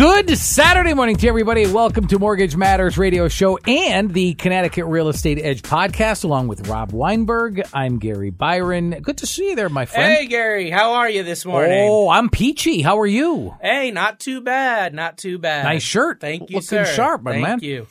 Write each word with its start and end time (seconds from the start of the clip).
Good 0.00 0.38
Saturday 0.38 0.94
morning 0.94 1.16
to 1.16 1.28
everybody. 1.28 1.70
Welcome 1.70 2.06
to 2.06 2.18
Mortgage 2.18 2.56
Matters 2.56 2.96
Radio 2.96 3.28
Show 3.28 3.58
and 3.66 4.10
the 4.14 4.32
Connecticut 4.32 4.86
Real 4.86 5.10
Estate 5.10 5.38
Edge 5.38 5.60
podcast, 5.60 6.24
along 6.24 6.48
with 6.48 6.68
Rob 6.68 6.92
Weinberg. 6.92 7.60
I'm 7.74 7.98
Gary 7.98 8.30
Byron. 8.30 8.92
Good 9.02 9.18
to 9.18 9.26
see 9.26 9.50
you 9.50 9.56
there, 9.56 9.68
my 9.68 9.84
friend. 9.84 10.10
Hey, 10.10 10.26
Gary, 10.26 10.70
how 10.70 10.94
are 10.94 11.10
you 11.10 11.22
this 11.22 11.44
morning? 11.44 11.86
Oh, 11.86 12.08
I'm 12.08 12.30
peachy. 12.30 12.80
How 12.80 12.98
are 13.00 13.06
you? 13.06 13.54
Hey, 13.60 13.90
not 13.90 14.18
too 14.18 14.40
bad, 14.40 14.94
not 14.94 15.18
too 15.18 15.38
bad. 15.38 15.64
Nice 15.64 15.82
shirt. 15.82 16.18
Thank 16.18 16.48
you, 16.48 16.56
Looking 16.56 16.62
sir. 16.62 16.86
sharp, 16.86 17.20
my 17.20 17.32
Thank 17.32 17.42
man. 17.42 17.60
Thank 17.60 17.64
you. 17.64 17.86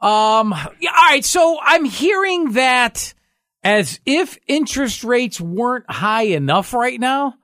Um, 0.00 0.54
yeah, 0.80 0.90
all 0.96 1.06
right. 1.10 1.24
So 1.24 1.58
I'm 1.60 1.84
hearing 1.84 2.52
that 2.52 3.14
as 3.64 3.98
if 4.06 4.38
interest 4.46 5.02
rates 5.02 5.40
weren't 5.40 5.90
high 5.90 6.26
enough 6.26 6.72
right 6.72 7.00
now, 7.00 7.34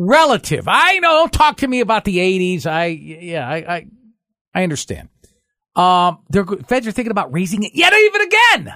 relative. 0.00 0.64
I 0.66 0.98
know. 0.98 1.26
Talk 1.28 1.58
to 1.58 1.68
me 1.68 1.80
about 1.80 2.04
the 2.04 2.18
80s. 2.18 2.66
I, 2.66 2.86
yeah, 2.86 3.48
I, 3.48 3.56
I, 3.56 3.86
I 4.54 4.62
understand. 4.62 5.08
Um, 5.76 6.18
they're 6.30 6.44
feds 6.44 6.86
are 6.86 6.92
thinking 6.92 7.12
about 7.12 7.32
raising 7.32 7.62
it 7.62 7.72
yet 7.74 7.92
even 7.92 8.20
again, 8.22 8.74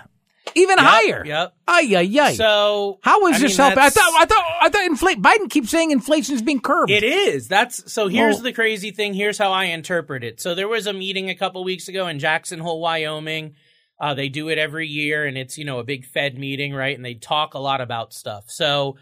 even 0.55 0.79
higher. 0.79 1.25
Yep. 1.27 1.55
Ay, 1.67 1.93
ay, 1.97 2.19
ay. 2.21 2.35
So 2.35 3.01
How 3.03 3.27
is 3.27 3.37
I 3.37 3.39
this 3.41 3.57
helping? 3.57 3.79
I 3.81 3.91
thought, 3.91 4.15
I 4.21 4.25
thought, 4.27 4.45
I 4.63 4.69
thought 4.69 4.85
inflate. 4.85 5.21
Biden 5.21 5.51
keeps 5.51 5.71
saying 5.71 5.91
inflation 5.91 6.37
is 6.37 6.43
being 6.43 6.61
curbed. 6.61 6.93
It 6.93 7.03
is. 7.03 7.49
That's 7.49 7.93
so. 7.93 8.07
Here's 8.07 8.37
Well- 8.37 8.45
the 8.45 8.53
crazy 8.53 8.93
thing. 8.93 9.13
Here's 9.13 9.39
how 9.39 9.51
I 9.51 9.65
interpret 9.65 10.23
it. 10.23 10.41
So 10.41 10.55
there 10.55 10.69
was 10.69 10.87
a 10.87 10.93
meeting 10.93 11.31
a 11.31 11.35
couple 11.35 11.65
weeks 11.65 11.89
ago 11.89 12.07
in 12.07 12.21
Jackson 12.21 12.61
Hole, 12.61 12.81
Wyoming. 12.81 13.55
Uh, 14.01 14.15
they 14.15 14.29
do 14.29 14.49
it 14.49 14.59
every 14.59 14.87
year, 14.87 15.25
and 15.27 15.37
it's 15.37 15.59
you 15.59 15.65
know 15.65 15.81
a 15.81 15.85
big 15.85 16.05
Fed 16.05 16.39
meeting, 16.39 16.75
right? 16.75 16.95
And 16.95 17.05
they 17.05 17.15
talk 17.15 17.55
a 17.55 17.59
lot 17.59 17.81
about 17.81 18.13
stuff. 18.13 18.45
So 18.49 18.97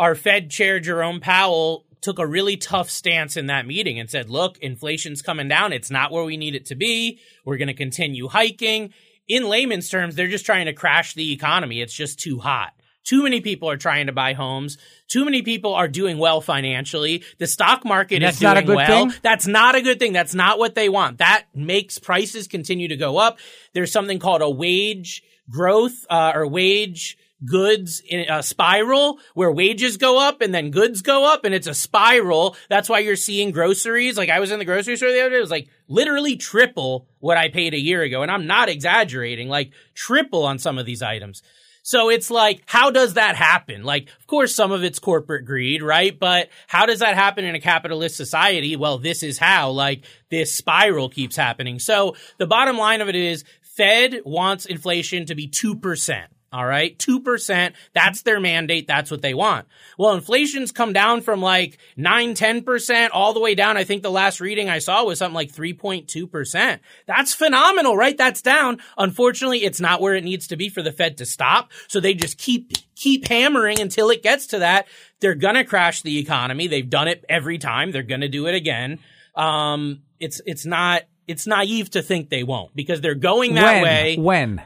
our 0.00 0.14
Fed 0.14 0.50
chair 0.50 0.80
Jerome 0.80 1.20
Powell 1.20 1.84
took 2.00 2.18
a 2.18 2.26
really 2.26 2.56
tough 2.56 2.88
stance 2.88 3.36
in 3.36 3.46
that 3.48 3.66
meeting 3.66 4.00
and 4.00 4.08
said, 4.08 4.30
"Look, 4.30 4.56
inflation's 4.58 5.20
coming 5.20 5.46
down. 5.46 5.74
It's 5.74 5.90
not 5.90 6.10
where 6.10 6.24
we 6.24 6.38
need 6.38 6.54
it 6.54 6.64
to 6.66 6.74
be. 6.74 7.20
We're 7.44 7.58
going 7.58 7.68
to 7.68 7.74
continue 7.74 8.26
hiking." 8.26 8.94
In 9.28 9.48
layman's 9.48 9.90
terms, 9.90 10.16
they're 10.16 10.26
just 10.26 10.46
trying 10.46 10.66
to 10.66 10.72
crash 10.72 11.14
the 11.14 11.32
economy. 11.32 11.82
It's 11.82 11.94
just 11.94 12.18
too 12.18 12.38
hot. 12.38 12.72
Too 13.04 13.22
many 13.22 13.40
people 13.40 13.70
are 13.70 13.76
trying 13.76 14.06
to 14.06 14.12
buy 14.12 14.32
homes. 14.32 14.78
Too 15.08 15.24
many 15.24 15.42
people 15.42 15.74
are 15.74 15.88
doing 15.88 16.18
well 16.18 16.40
financially. 16.40 17.22
The 17.38 17.46
stock 17.46 17.84
market 17.84 18.22
is 18.22 18.28
that's 18.28 18.38
doing 18.38 18.54
not 18.54 18.62
a 18.62 18.66
good 18.66 18.76
well. 18.76 19.08
thing? 19.08 19.20
That's 19.22 19.46
not 19.46 19.74
a 19.74 19.82
good 19.82 19.98
thing. 19.98 20.12
That's 20.12 20.34
not 20.34 20.58
what 20.58 20.74
they 20.74 20.88
want. 20.88 21.18
That 21.18 21.44
makes 21.54 21.98
prices 21.98 22.48
continue 22.48 22.88
to 22.88 22.96
go 22.96 23.18
up. 23.18 23.38
There's 23.72 23.92
something 23.92 24.18
called 24.18 24.42
a 24.42 24.50
wage 24.50 25.22
growth 25.50 26.06
uh, 26.08 26.32
or 26.34 26.46
wage 26.46 27.18
goods 27.44 28.02
in 28.06 28.20
a 28.28 28.42
spiral 28.42 29.18
where 29.34 29.50
wages 29.50 29.96
go 29.96 30.20
up 30.20 30.40
and 30.40 30.54
then 30.54 30.70
goods 30.70 31.02
go 31.02 31.32
up 31.32 31.44
and 31.44 31.54
it's 31.54 31.66
a 31.66 31.74
spiral. 31.74 32.56
That's 32.68 32.88
why 32.88 33.00
you're 33.00 33.16
seeing 33.16 33.50
groceries. 33.50 34.16
Like 34.18 34.30
I 34.30 34.40
was 34.40 34.50
in 34.50 34.58
the 34.58 34.64
grocery 34.64 34.96
store 34.96 35.12
the 35.12 35.20
other 35.20 35.30
day. 35.30 35.36
It 35.36 35.40
was 35.40 35.50
like 35.50 35.68
literally 35.88 36.36
triple 36.36 37.08
what 37.18 37.36
I 37.36 37.48
paid 37.48 37.74
a 37.74 37.80
year 37.80 38.02
ago. 38.02 38.22
And 38.22 38.30
I'm 38.30 38.46
not 38.46 38.68
exaggerating, 38.68 39.48
like 39.48 39.72
triple 39.94 40.44
on 40.44 40.58
some 40.58 40.78
of 40.78 40.86
these 40.86 41.02
items. 41.02 41.42
So 41.82 42.10
it's 42.10 42.30
like, 42.30 42.62
how 42.66 42.90
does 42.90 43.14
that 43.14 43.36
happen? 43.36 43.84
Like, 43.84 44.10
of 44.20 44.26
course, 44.26 44.54
some 44.54 44.70
of 44.70 44.84
it's 44.84 44.98
corporate 44.98 45.46
greed, 45.46 45.82
right? 45.82 46.16
But 46.16 46.50
how 46.66 46.84
does 46.84 46.98
that 46.98 47.14
happen 47.14 47.44
in 47.44 47.54
a 47.54 47.60
capitalist 47.60 48.16
society? 48.16 48.76
Well, 48.76 48.98
this 48.98 49.22
is 49.22 49.38
how, 49.38 49.70
like, 49.70 50.04
this 50.30 50.54
spiral 50.54 51.08
keeps 51.08 51.36
happening. 51.36 51.78
So 51.78 52.16
the 52.36 52.46
bottom 52.46 52.76
line 52.76 53.00
of 53.00 53.08
it 53.08 53.14
is 53.14 53.44
Fed 53.62 54.20
wants 54.26 54.66
inflation 54.66 55.24
to 55.26 55.34
be 55.34 55.48
2%. 55.48 56.26
All 56.52 56.66
right. 56.66 56.98
2%. 56.98 57.72
That's 57.92 58.22
their 58.22 58.40
mandate. 58.40 58.88
That's 58.88 59.08
what 59.10 59.22
they 59.22 59.34
want. 59.34 59.68
Well, 59.96 60.14
inflation's 60.14 60.72
come 60.72 60.92
down 60.92 61.20
from 61.20 61.40
like 61.40 61.78
9, 61.96 62.34
10% 62.34 63.10
all 63.12 63.32
the 63.32 63.40
way 63.40 63.54
down. 63.54 63.76
I 63.76 63.84
think 63.84 64.02
the 64.02 64.10
last 64.10 64.40
reading 64.40 64.68
I 64.68 64.80
saw 64.80 65.04
was 65.04 65.20
something 65.20 65.34
like 65.34 65.52
3.2%. 65.52 66.80
That's 67.06 67.34
phenomenal, 67.34 67.96
right? 67.96 68.18
That's 68.18 68.42
down. 68.42 68.78
Unfortunately, 68.98 69.62
it's 69.62 69.80
not 69.80 70.00
where 70.00 70.16
it 70.16 70.24
needs 70.24 70.48
to 70.48 70.56
be 70.56 70.68
for 70.68 70.82
the 70.82 70.90
Fed 70.90 71.18
to 71.18 71.26
stop. 71.26 71.70
So 71.86 72.00
they 72.00 72.14
just 72.14 72.36
keep, 72.36 72.72
keep 72.96 73.28
hammering 73.28 73.78
until 73.78 74.10
it 74.10 74.24
gets 74.24 74.48
to 74.48 74.58
that. 74.58 74.88
They're 75.20 75.36
going 75.36 75.54
to 75.54 75.64
crash 75.64 76.02
the 76.02 76.18
economy. 76.18 76.66
They've 76.66 76.88
done 76.88 77.06
it 77.06 77.24
every 77.28 77.58
time. 77.58 77.92
They're 77.92 78.02
going 78.02 78.22
to 78.22 78.28
do 78.28 78.46
it 78.46 78.56
again. 78.56 78.98
Um, 79.36 80.02
it's, 80.18 80.40
it's 80.46 80.66
not, 80.66 81.02
it's 81.28 81.46
naive 81.46 81.90
to 81.90 82.02
think 82.02 82.28
they 82.28 82.42
won't 82.42 82.74
because 82.74 83.00
they're 83.00 83.14
going 83.14 83.54
that 83.54 83.74
when? 83.74 83.82
way 83.82 84.16
When? 84.16 84.62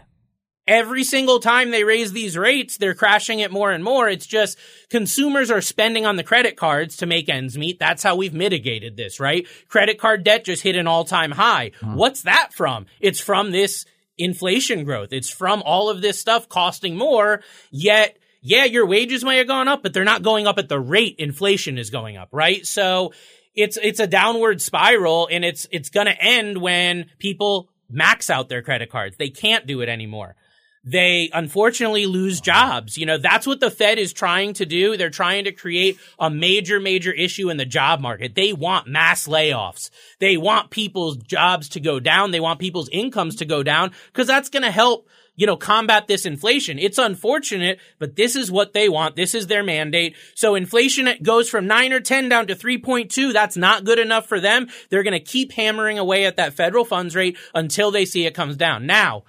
Every 0.66 1.04
single 1.04 1.40
time 1.40 1.70
they 1.70 1.84
raise 1.84 2.12
these 2.12 2.36
rates, 2.36 2.76
they're 2.76 2.94
crashing 2.94 3.40
it 3.40 3.50
more 3.50 3.70
and 3.70 3.84
more. 3.84 4.08
It's 4.08 4.26
just 4.26 4.58
consumers 4.90 5.50
are 5.50 5.60
spending 5.60 6.06
on 6.06 6.16
the 6.16 6.22
credit 6.22 6.56
cards 6.56 6.96
to 6.98 7.06
make 7.06 7.28
ends 7.28 7.58
meet. 7.58 7.78
That's 7.78 8.02
how 8.02 8.16
we've 8.16 8.34
mitigated 8.34 8.96
this, 8.96 9.20
right? 9.20 9.46
Credit 9.68 9.98
card 9.98 10.24
debt 10.24 10.44
just 10.44 10.62
hit 10.62 10.76
an 10.76 10.86
all 10.86 11.04
time 11.04 11.32
high. 11.32 11.72
Uh-huh. 11.82 11.94
What's 11.94 12.22
that 12.22 12.52
from? 12.52 12.86
It's 13.00 13.20
from 13.20 13.50
this 13.50 13.84
inflation 14.16 14.84
growth. 14.84 15.12
It's 15.12 15.30
from 15.30 15.62
all 15.62 15.90
of 15.90 16.00
this 16.00 16.18
stuff 16.18 16.48
costing 16.48 16.96
more, 16.96 17.42
yet 17.70 18.18
yeah, 18.46 18.64
your 18.64 18.86
wages 18.86 19.24
may 19.24 19.38
have 19.38 19.48
gone 19.48 19.68
up, 19.68 19.82
but 19.82 19.94
they're 19.94 20.04
not 20.04 20.22
going 20.22 20.46
up 20.46 20.58
at 20.58 20.68
the 20.68 20.78
rate 20.78 21.16
inflation 21.18 21.78
is 21.78 21.88
going 21.88 22.18
up, 22.18 22.28
right? 22.30 22.66
So 22.66 23.14
it's 23.54 23.78
it's 23.82 24.00
a 24.00 24.06
downward 24.06 24.60
spiral 24.60 25.28
and 25.30 25.44
it's 25.44 25.66
it's 25.70 25.88
going 25.88 26.06
to 26.06 26.22
end 26.22 26.58
when 26.58 27.06
people 27.18 27.70
max 27.88 28.28
out 28.28 28.50
their 28.50 28.60
credit 28.60 28.90
cards. 28.90 29.16
They 29.16 29.30
can't 29.30 29.66
do 29.66 29.80
it 29.80 29.88
anymore 29.88 30.36
they 30.84 31.30
unfortunately 31.32 32.06
lose 32.06 32.40
jobs. 32.40 32.98
You 32.98 33.06
know, 33.06 33.18
that's 33.18 33.46
what 33.46 33.60
the 33.60 33.70
Fed 33.70 33.98
is 33.98 34.12
trying 34.12 34.52
to 34.54 34.66
do. 34.66 34.96
They're 34.96 35.10
trying 35.10 35.44
to 35.44 35.52
create 35.52 35.98
a 36.18 36.28
major, 36.28 36.78
major 36.78 37.12
issue 37.12 37.48
in 37.48 37.56
the 37.56 37.64
job 37.64 38.00
market. 38.00 38.34
They 38.34 38.52
want 38.52 38.86
mass 38.86 39.26
layoffs. 39.26 39.90
They 40.18 40.36
want 40.36 40.70
people's 40.70 41.16
jobs 41.16 41.70
to 41.70 41.80
go 41.80 42.00
down. 42.00 42.30
They 42.30 42.40
want 42.40 42.60
people's 42.60 42.90
incomes 42.90 43.36
to 43.36 43.44
go 43.44 43.62
down 43.62 43.92
because 44.12 44.26
that's 44.26 44.50
going 44.50 44.62
to 44.62 44.70
help, 44.70 45.08
you 45.36 45.46
know, 45.46 45.56
combat 45.56 46.06
this 46.06 46.26
inflation. 46.26 46.78
It's 46.78 46.98
unfortunate, 46.98 47.80
but 47.98 48.14
this 48.14 48.36
is 48.36 48.52
what 48.52 48.74
they 48.74 48.90
want. 48.90 49.16
This 49.16 49.34
is 49.34 49.46
their 49.46 49.64
mandate. 49.64 50.14
So 50.34 50.54
inflation 50.54 51.08
goes 51.22 51.48
from 51.48 51.66
nine 51.66 51.94
or 51.94 52.00
10 52.00 52.28
down 52.28 52.46
to 52.48 52.54
3.2. 52.54 53.32
That's 53.32 53.56
not 53.56 53.84
good 53.84 53.98
enough 53.98 54.26
for 54.26 54.38
them. 54.38 54.68
They're 54.90 55.02
going 55.02 55.12
to 55.12 55.20
keep 55.20 55.52
hammering 55.52 55.98
away 55.98 56.26
at 56.26 56.36
that 56.36 56.52
federal 56.52 56.84
funds 56.84 57.16
rate 57.16 57.38
until 57.54 57.90
they 57.90 58.04
see 58.04 58.26
it 58.26 58.34
comes 58.34 58.56
down. 58.56 58.86
Now, 58.86 59.24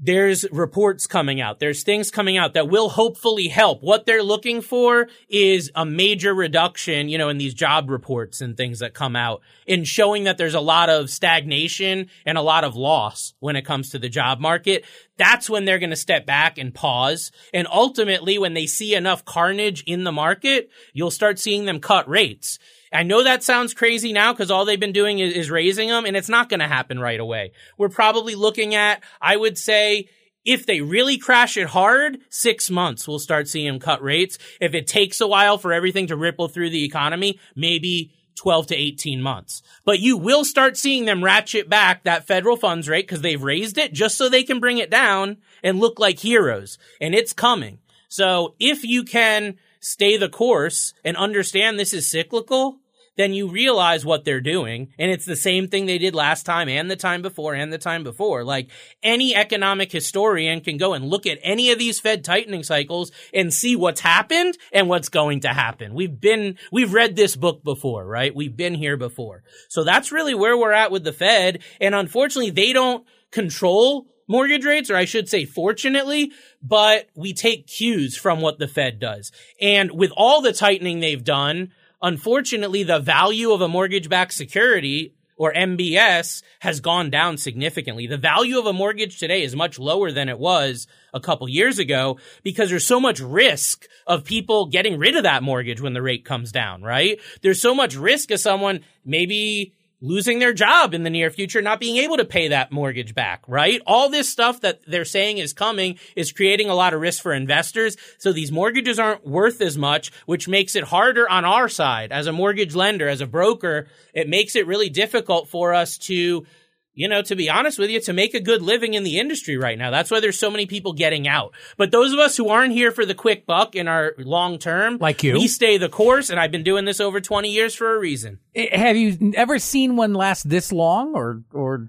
there's 0.00 0.44
reports 0.50 1.06
coming 1.06 1.40
out. 1.40 1.60
There's 1.60 1.82
things 1.82 2.10
coming 2.10 2.36
out 2.36 2.54
that 2.54 2.68
will 2.68 2.88
hopefully 2.88 3.48
help. 3.48 3.82
What 3.82 4.06
they're 4.06 4.24
looking 4.24 4.60
for 4.60 5.08
is 5.28 5.70
a 5.74 5.86
major 5.86 6.34
reduction, 6.34 7.08
you 7.08 7.16
know, 7.16 7.28
in 7.28 7.38
these 7.38 7.54
job 7.54 7.88
reports 7.88 8.40
and 8.40 8.56
things 8.56 8.80
that 8.80 8.92
come 8.92 9.14
out 9.14 9.40
in 9.66 9.84
showing 9.84 10.24
that 10.24 10.36
there's 10.36 10.54
a 10.54 10.60
lot 10.60 10.90
of 10.90 11.10
stagnation 11.10 12.08
and 12.26 12.36
a 12.36 12.42
lot 12.42 12.64
of 12.64 12.74
loss 12.74 13.34
when 13.38 13.56
it 13.56 13.62
comes 13.62 13.90
to 13.90 13.98
the 13.98 14.08
job 14.08 14.40
market. 14.40 14.84
That's 15.16 15.48
when 15.48 15.64
they're 15.64 15.78
going 15.78 15.90
to 15.90 15.96
step 15.96 16.26
back 16.26 16.58
and 16.58 16.74
pause. 16.74 17.30
And 17.52 17.68
ultimately, 17.70 18.36
when 18.36 18.54
they 18.54 18.66
see 18.66 18.94
enough 18.94 19.24
carnage 19.24 19.84
in 19.84 20.02
the 20.02 20.12
market, 20.12 20.70
you'll 20.92 21.12
start 21.12 21.38
seeing 21.38 21.66
them 21.66 21.78
cut 21.78 22.08
rates. 22.08 22.58
I 22.94 23.02
know 23.02 23.24
that 23.24 23.42
sounds 23.42 23.74
crazy 23.74 24.12
now 24.12 24.32
because 24.32 24.50
all 24.50 24.64
they've 24.64 24.78
been 24.78 24.92
doing 24.92 25.18
is, 25.18 25.34
is 25.34 25.50
raising 25.50 25.88
them 25.88 26.06
and 26.06 26.16
it's 26.16 26.28
not 26.28 26.48
going 26.48 26.60
to 26.60 26.68
happen 26.68 27.00
right 27.00 27.18
away. 27.18 27.52
We're 27.76 27.88
probably 27.88 28.36
looking 28.36 28.74
at, 28.74 29.02
I 29.20 29.36
would 29.36 29.58
say, 29.58 30.08
if 30.44 30.64
they 30.64 30.80
really 30.80 31.18
crash 31.18 31.56
it 31.56 31.68
hard, 31.68 32.18
six 32.30 32.70
months 32.70 33.08
we'll 33.08 33.18
start 33.18 33.48
seeing 33.48 33.66
them 33.66 33.80
cut 33.80 34.02
rates. 34.02 34.38
If 34.60 34.74
it 34.74 34.86
takes 34.86 35.20
a 35.20 35.26
while 35.26 35.58
for 35.58 35.72
everything 35.72 36.06
to 36.08 36.16
ripple 36.16 36.48
through 36.48 36.70
the 36.70 36.84
economy, 36.84 37.40
maybe 37.56 38.12
12 38.36 38.68
to 38.68 38.76
18 38.76 39.20
months. 39.20 39.62
But 39.84 40.00
you 40.00 40.16
will 40.16 40.44
start 40.44 40.76
seeing 40.76 41.04
them 41.04 41.24
ratchet 41.24 41.68
back 41.68 42.04
that 42.04 42.26
federal 42.26 42.56
funds 42.56 42.88
rate 42.88 43.06
because 43.06 43.22
they've 43.22 43.42
raised 43.42 43.78
it 43.78 43.92
just 43.92 44.16
so 44.16 44.28
they 44.28 44.42
can 44.42 44.60
bring 44.60 44.78
it 44.78 44.90
down 44.90 45.38
and 45.62 45.80
look 45.80 45.98
like 45.98 46.18
heroes. 46.18 46.78
And 47.00 47.14
it's 47.14 47.32
coming. 47.32 47.78
So 48.08 48.54
if 48.60 48.84
you 48.84 49.02
can 49.02 49.56
stay 49.80 50.16
the 50.16 50.28
course 50.28 50.94
and 51.04 51.16
understand 51.16 51.78
this 51.78 51.92
is 51.92 52.10
cyclical, 52.10 52.80
then 53.16 53.32
you 53.32 53.48
realize 53.48 54.04
what 54.04 54.24
they're 54.24 54.40
doing. 54.40 54.92
And 54.98 55.10
it's 55.10 55.24
the 55.24 55.36
same 55.36 55.68
thing 55.68 55.86
they 55.86 55.98
did 55.98 56.14
last 56.14 56.44
time 56.44 56.68
and 56.68 56.90
the 56.90 56.96
time 56.96 57.22
before 57.22 57.54
and 57.54 57.72
the 57.72 57.78
time 57.78 58.04
before. 58.04 58.44
Like 58.44 58.70
any 59.02 59.34
economic 59.34 59.92
historian 59.92 60.60
can 60.60 60.76
go 60.76 60.94
and 60.94 61.04
look 61.04 61.26
at 61.26 61.38
any 61.42 61.70
of 61.70 61.78
these 61.78 62.00
Fed 62.00 62.24
tightening 62.24 62.62
cycles 62.62 63.12
and 63.32 63.52
see 63.52 63.76
what's 63.76 64.00
happened 64.00 64.56
and 64.72 64.88
what's 64.88 65.08
going 65.08 65.40
to 65.40 65.48
happen. 65.48 65.94
We've 65.94 66.20
been, 66.20 66.58
we've 66.72 66.92
read 66.92 67.16
this 67.16 67.36
book 67.36 67.62
before, 67.62 68.06
right? 68.06 68.34
We've 68.34 68.56
been 68.56 68.74
here 68.74 68.96
before. 68.96 69.42
So 69.68 69.84
that's 69.84 70.12
really 70.12 70.34
where 70.34 70.56
we're 70.56 70.72
at 70.72 70.90
with 70.90 71.04
the 71.04 71.12
Fed. 71.12 71.62
And 71.80 71.94
unfortunately, 71.94 72.50
they 72.50 72.72
don't 72.72 73.06
control 73.30 74.06
mortgage 74.26 74.64
rates, 74.64 74.90
or 74.90 74.96
I 74.96 75.04
should 75.04 75.28
say, 75.28 75.44
fortunately, 75.44 76.32
but 76.62 77.08
we 77.14 77.32
take 77.32 77.66
cues 77.66 78.16
from 78.16 78.40
what 78.40 78.58
the 78.58 78.68
Fed 78.68 78.98
does. 78.98 79.32
And 79.60 79.92
with 79.92 80.12
all 80.16 80.40
the 80.40 80.52
tightening 80.52 81.00
they've 81.00 81.22
done, 81.22 81.72
unfortunately, 82.04 82.82
the 82.82 83.00
value 83.00 83.50
of 83.50 83.62
a 83.62 83.68
mortgage 83.68 84.08
backed 84.08 84.34
security 84.34 85.14
or 85.36 85.52
MBS 85.52 86.42
has 86.60 86.78
gone 86.80 87.10
down 87.10 87.38
significantly. 87.38 88.06
The 88.06 88.18
value 88.18 88.58
of 88.58 88.66
a 88.66 88.72
mortgage 88.72 89.18
today 89.18 89.42
is 89.42 89.56
much 89.56 89.78
lower 89.78 90.12
than 90.12 90.28
it 90.28 90.38
was 90.38 90.86
a 91.12 91.18
couple 91.18 91.48
years 91.48 91.78
ago 91.78 92.18
because 92.42 92.70
there's 92.70 92.86
so 92.86 93.00
much 93.00 93.18
risk 93.18 93.88
of 94.06 94.24
people 94.24 94.66
getting 94.66 94.98
rid 94.98 95.16
of 95.16 95.24
that 95.24 95.42
mortgage 95.42 95.80
when 95.80 95.94
the 95.94 96.02
rate 96.02 96.24
comes 96.24 96.52
down, 96.52 96.82
right? 96.82 97.18
There's 97.42 97.60
so 97.60 97.74
much 97.74 97.96
risk 97.96 98.30
of 98.30 98.38
someone 98.38 98.84
maybe 99.04 99.72
losing 100.04 100.38
their 100.38 100.52
job 100.52 100.92
in 100.92 101.02
the 101.02 101.10
near 101.10 101.30
future, 101.30 101.62
not 101.62 101.80
being 101.80 101.96
able 101.96 102.18
to 102.18 102.24
pay 102.24 102.48
that 102.48 102.70
mortgage 102.70 103.14
back, 103.14 103.42
right? 103.48 103.80
All 103.86 104.10
this 104.10 104.28
stuff 104.28 104.60
that 104.60 104.80
they're 104.86 105.04
saying 105.04 105.38
is 105.38 105.52
coming 105.52 105.98
is 106.14 106.32
creating 106.32 106.68
a 106.68 106.74
lot 106.74 106.92
of 106.92 107.00
risk 107.00 107.22
for 107.22 107.32
investors. 107.32 107.96
So 108.18 108.32
these 108.32 108.52
mortgages 108.52 108.98
aren't 108.98 109.26
worth 109.26 109.60
as 109.62 109.78
much, 109.78 110.12
which 110.26 110.46
makes 110.46 110.76
it 110.76 110.84
harder 110.84 111.28
on 111.28 111.44
our 111.44 111.68
side 111.68 112.12
as 112.12 112.26
a 112.26 112.32
mortgage 112.32 112.74
lender, 112.74 113.08
as 113.08 113.22
a 113.22 113.26
broker. 113.26 113.86
It 114.12 114.28
makes 114.28 114.54
it 114.54 114.66
really 114.66 114.90
difficult 114.90 115.48
for 115.48 115.72
us 115.72 115.96
to 115.98 116.46
you 116.94 117.08
know, 117.08 117.22
to 117.22 117.34
be 117.34 117.50
honest 117.50 117.78
with 117.78 117.90
you, 117.90 118.00
to 118.00 118.12
make 118.12 118.34
a 118.34 118.40
good 118.40 118.62
living 118.62 118.94
in 118.94 119.02
the 119.02 119.18
industry 119.18 119.56
right 119.56 119.76
now. 119.76 119.90
That's 119.90 120.10
why 120.10 120.20
there's 120.20 120.38
so 120.38 120.50
many 120.50 120.66
people 120.66 120.92
getting 120.92 121.26
out. 121.26 121.52
But 121.76 121.90
those 121.90 122.12
of 122.12 122.18
us 122.18 122.36
who 122.36 122.48
aren't 122.48 122.72
here 122.72 122.92
for 122.92 123.04
the 123.04 123.14
quick 123.14 123.46
buck 123.46 123.74
in 123.74 123.88
our 123.88 124.14
long 124.18 124.58
term, 124.58 124.98
like 125.00 125.22
you, 125.22 125.34
we 125.34 125.48
stay 125.48 125.76
the 125.76 125.88
course. 125.88 126.30
And 126.30 126.38
I've 126.38 126.52
been 126.52 126.62
doing 126.62 126.84
this 126.84 127.00
over 127.00 127.20
20 127.20 127.50
years 127.50 127.74
for 127.74 127.94
a 127.94 127.98
reason. 127.98 128.38
Have 128.72 128.96
you 128.96 129.32
ever 129.36 129.58
seen 129.58 129.96
one 129.96 130.14
last 130.14 130.48
this 130.48 130.72
long 130.72 131.14
or, 131.14 131.42
or? 131.52 131.88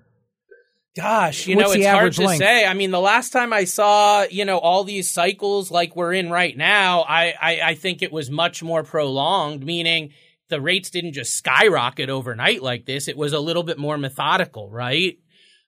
Gosh, 0.96 1.46
you 1.46 1.58
know, 1.58 1.72
it's 1.72 1.86
hard 1.86 2.13
to 2.13 2.24
length? 2.24 2.40
say. 2.40 2.66
I 2.66 2.74
mean, 2.74 2.90
the 2.90 3.01
last 3.01 3.31
time 3.31 3.51
I 3.51 3.66
saw, 3.66 4.24
you 4.24 4.46
know, 4.46 4.58
all 4.58 4.86
these 4.86 5.12
cycles 5.12 5.69
like 5.69 5.94
we're 5.94 6.13
in 6.13 6.30
right 6.30 6.56
now, 6.56 7.01
I, 7.01 7.34
I, 7.40 7.62
I 7.63 7.75
think 7.75 8.01
it 8.01 8.13
was 8.13 8.31
much 8.31 8.63
more 8.63 8.81
prolonged, 8.81 9.66
meaning 9.66 10.13
the 10.50 10.62
rates 10.62 10.89
didn't 10.89 11.13
just 11.13 11.36
skyrocket 11.36 12.09
overnight 12.09 12.62
like 12.62 12.86
this. 12.86 13.07
It 13.07 13.18
was 13.18 13.33
a 13.33 13.39
little 13.39 13.63
bit 13.63 13.77
more 13.77 13.97
methodical, 13.97 14.69
right? 14.69 15.18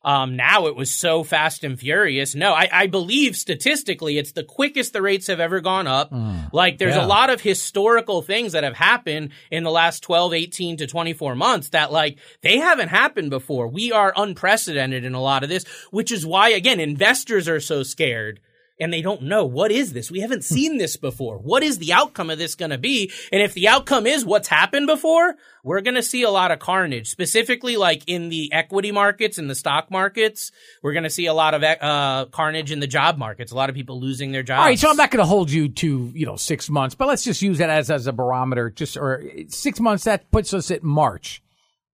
Um, 0.03 0.35
now 0.35 0.67
it 0.67 0.75
was 0.75 0.91
so 0.91 1.23
fast 1.23 1.63
and 1.63 1.77
furious. 1.77 2.35
No, 2.35 2.53
I, 2.53 2.69
I, 2.71 2.87
believe 2.87 3.35
statistically 3.35 4.17
it's 4.17 4.31
the 4.31 4.43
quickest 4.43 4.93
the 4.93 5.01
rates 5.01 5.27
have 5.27 5.39
ever 5.39 5.59
gone 5.59 5.87
up. 5.87 6.11
Mm, 6.11 6.53
like 6.53 6.77
there's 6.77 6.95
yeah. 6.95 7.03
a 7.03 7.07
lot 7.07 7.29
of 7.29 7.41
historical 7.41 8.21
things 8.21 8.53
that 8.53 8.63
have 8.63 8.77
happened 8.77 9.31
in 9.51 9.63
the 9.63 9.71
last 9.71 10.03
12, 10.03 10.33
18 10.33 10.77
to 10.77 10.87
24 10.87 11.35
months 11.35 11.69
that 11.69 11.91
like 11.91 12.19
they 12.41 12.57
haven't 12.57 12.87
happened 12.89 13.31
before. 13.31 13.67
We 13.67 13.91
are 13.91 14.13
unprecedented 14.15 15.03
in 15.03 15.13
a 15.13 15.21
lot 15.21 15.43
of 15.43 15.49
this, 15.49 15.65
which 15.91 16.11
is 16.11 16.25
why 16.25 16.49
again, 16.49 16.79
investors 16.79 17.49
are 17.49 17.59
so 17.59 17.83
scared 17.83 18.39
and 18.79 18.93
they 18.93 19.01
don't 19.01 19.23
know 19.23 19.45
what 19.45 19.71
is 19.71 19.93
this? 19.93 20.11
We 20.11 20.19
haven't 20.19 20.43
seen 20.43 20.77
this 20.77 20.97
before. 20.97 21.37
What 21.37 21.63
is 21.63 21.77
the 21.77 21.93
outcome 21.93 22.29
of 22.29 22.37
this 22.37 22.55
going 22.55 22.71
to 22.71 22.77
be? 22.77 23.11
And 23.31 23.41
if 23.41 23.53
the 23.53 23.67
outcome 23.67 24.05
is 24.05 24.25
what's 24.25 24.47
happened 24.47 24.87
before, 24.87 25.35
we're 25.63 25.81
going 25.81 25.95
to 25.95 26.03
see 26.03 26.23
a 26.23 26.29
lot 26.29 26.51
of 26.51 26.59
carnage, 26.59 27.09
specifically 27.09 27.75
like 27.75 28.03
in 28.07 28.29
the 28.29 28.51
equity 28.53 28.91
markets 28.91 29.37
and 29.37 29.49
the 29.49 29.55
stock 29.55 29.89
markets. 29.91 30.51
We're 30.83 30.93
going 30.93 31.03
to 31.03 31.09
see 31.09 31.25
a 31.25 31.33
lot 31.33 31.53
of 31.53 31.63
uh, 31.63 32.25
carnage 32.31 32.71
in 32.71 32.79
the 32.79 32.87
job 32.87 33.17
markets. 33.17 33.51
A 33.51 33.55
lot 33.55 33.69
of 33.69 33.75
people 33.75 33.99
losing 33.99 34.31
their 34.31 34.43
jobs. 34.43 34.59
All 34.59 34.65
right, 34.65 34.79
so 34.79 34.89
I'm 34.89 34.97
not 34.97 35.11
going 35.11 35.23
to 35.23 35.27
hold 35.27 35.51
you 35.51 35.69
to 35.69 36.11
you 36.13 36.25
know 36.25 36.35
six 36.35 36.69
months, 36.69 36.95
but 36.95 37.07
let's 37.07 37.23
just 37.23 37.41
use 37.41 37.57
that 37.57 37.69
as 37.69 37.89
as 37.89 38.07
a 38.07 38.13
barometer. 38.13 38.69
Just 38.69 38.97
or 38.97 39.23
six 39.49 39.79
months 39.79 40.03
that 40.05 40.31
puts 40.31 40.53
us 40.53 40.71
at 40.71 40.83
March. 40.83 41.41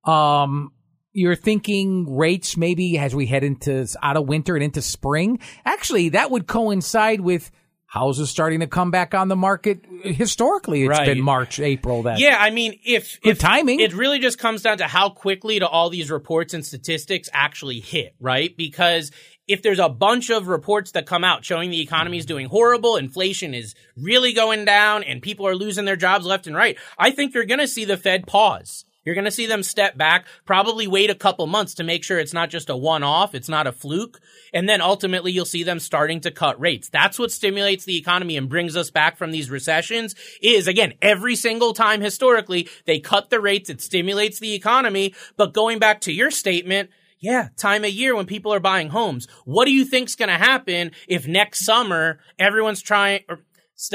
Um, 0.05 0.73
you're 1.13 1.37
thinking 1.37 2.17
rates 2.17 2.57
maybe 2.57 2.99
as 2.99 3.15
we 3.15 3.27
head 3.27 3.45
into 3.45 3.87
out 4.03 4.17
of 4.17 4.27
winter 4.27 4.55
and 4.55 4.65
into 4.65 4.83
spring. 4.83 5.39
Actually, 5.65 6.11
that 6.11 6.31
would 6.31 6.47
coincide 6.47 7.21
with 7.21 7.51
houses 7.87 8.31
starting 8.31 8.61
to 8.61 8.67
come 8.67 8.91
back 8.91 9.13
on 9.13 9.29
the 9.29 9.37
market. 9.37 9.85
Historically, 10.03 10.85
it's 10.85 10.99
right. 10.99 11.07
been 11.07 11.21
March, 11.21 11.61
April. 11.61 12.05
That 12.05 12.19
yeah, 12.19 12.39
I 12.41 12.51
mean, 12.51 12.79
if 12.85 13.19
if 13.23 13.39
timing, 13.39 13.81
it 13.81 13.93
really 13.93 14.19
just 14.19 14.39
comes 14.39 14.63
down 14.63 14.79
to 14.79 14.87
how 14.87 15.11
quickly 15.11 15.59
do 15.59 15.67
all 15.67 15.91
these 15.91 16.11
reports 16.11 16.55
and 16.55 16.65
statistics 16.65 17.29
actually 17.33 17.81
hit, 17.81 18.15
right? 18.19 18.57
Because 18.57 19.11
if 19.47 19.61
there's 19.61 19.79
a 19.79 19.91
bunch 19.91 20.31
of 20.31 20.49
reports 20.49 20.93
that 20.93 21.05
come 21.05 21.25
out 21.25 21.45
showing 21.45 21.71
the 21.71 21.83
economy 21.83 22.17
is 22.17 22.25
doing 22.25 22.47
horrible, 22.47 22.97
inflation 22.97 23.53
is 23.53 23.75
really 23.97 24.33
going 24.33 24.65
down, 24.65 25.03
and 25.03 25.21
people 25.21 25.47
are 25.47 25.55
losing 25.55 25.85
their 25.85 25.97
jobs 25.97 26.25
left 26.25 26.47
and 26.47 26.57
right, 26.57 26.79
I 26.97 27.11
think 27.11 27.35
you're 27.35 27.45
going 27.45 27.61
to 27.61 27.69
see 27.69 27.85
the 27.85 27.99
Fed 27.99 28.27
pause 28.27 28.87
you're 29.05 29.15
going 29.15 29.25
to 29.25 29.31
see 29.31 29.47
them 29.47 29.63
step 29.63 29.97
back, 29.97 30.27
probably 30.45 30.87
wait 30.87 31.11
a 31.11 31.15
couple 31.15 31.47
months 31.47 31.75
to 31.75 31.85
make 31.85 32.05
sure 32.05 32.19
it's 32.19 32.33
not 32.33 32.51
just 32.51 32.71
a 32.71 32.77
one 32.77 33.03
off, 33.03 33.35
it's 33.35 33.49
not 33.49 33.67
a 33.67 33.73
fluke. 33.73 34.21
And 34.53 34.69
then 34.69 34.81
ultimately 34.81 35.33
you'll 35.33 35.45
see 35.45 35.63
them 35.63 35.81
starting 35.81 36.21
to 36.21 36.31
cut 36.31 36.61
rates. 36.61 36.89
That's 36.89 37.19
what 37.19 37.33
stimulates 37.33 37.85
the 37.85 37.97
economy 37.97 38.37
and 38.37 38.49
brings 38.49 38.77
us 38.77 38.91
back 38.91 39.17
from 39.17 39.31
these 39.31 39.51
recessions 39.51 40.15
is 40.41 40.69
again, 40.69 40.95
every 41.03 41.37
single 41.37 41.73
time 41.73 42.01
historically, 42.01 42.69
they 42.87 43.01
cut 43.01 43.31
the 43.31 43.41
rates. 43.41 43.71
It 43.71 43.81
stimulates 43.81 44.39
the 44.39 44.55
economy. 44.55 45.15
But 45.37 45.53
going 45.53 45.79
back 45.79 46.03
to 46.03 46.13
your 46.13 46.31
statement, 46.31 46.91
yeah, 47.19 47.49
time 47.57 47.85
of 47.85 47.91
year 47.91 48.17
when 48.17 48.27
people 48.27 48.53
are 48.53 48.61
buying 48.61 48.89
homes. 48.89 49.29
What 49.45 49.67
do 49.67 49.73
you 49.73 49.85
think's 49.85 50.17
going 50.17 50.29
to 50.29 50.35
happen 50.35 50.91
if 51.07 51.27
next 51.29 51.65
summer 51.65 52.19
everyone's 52.39 52.83
trying, 52.83 53.21
or, 53.29 53.39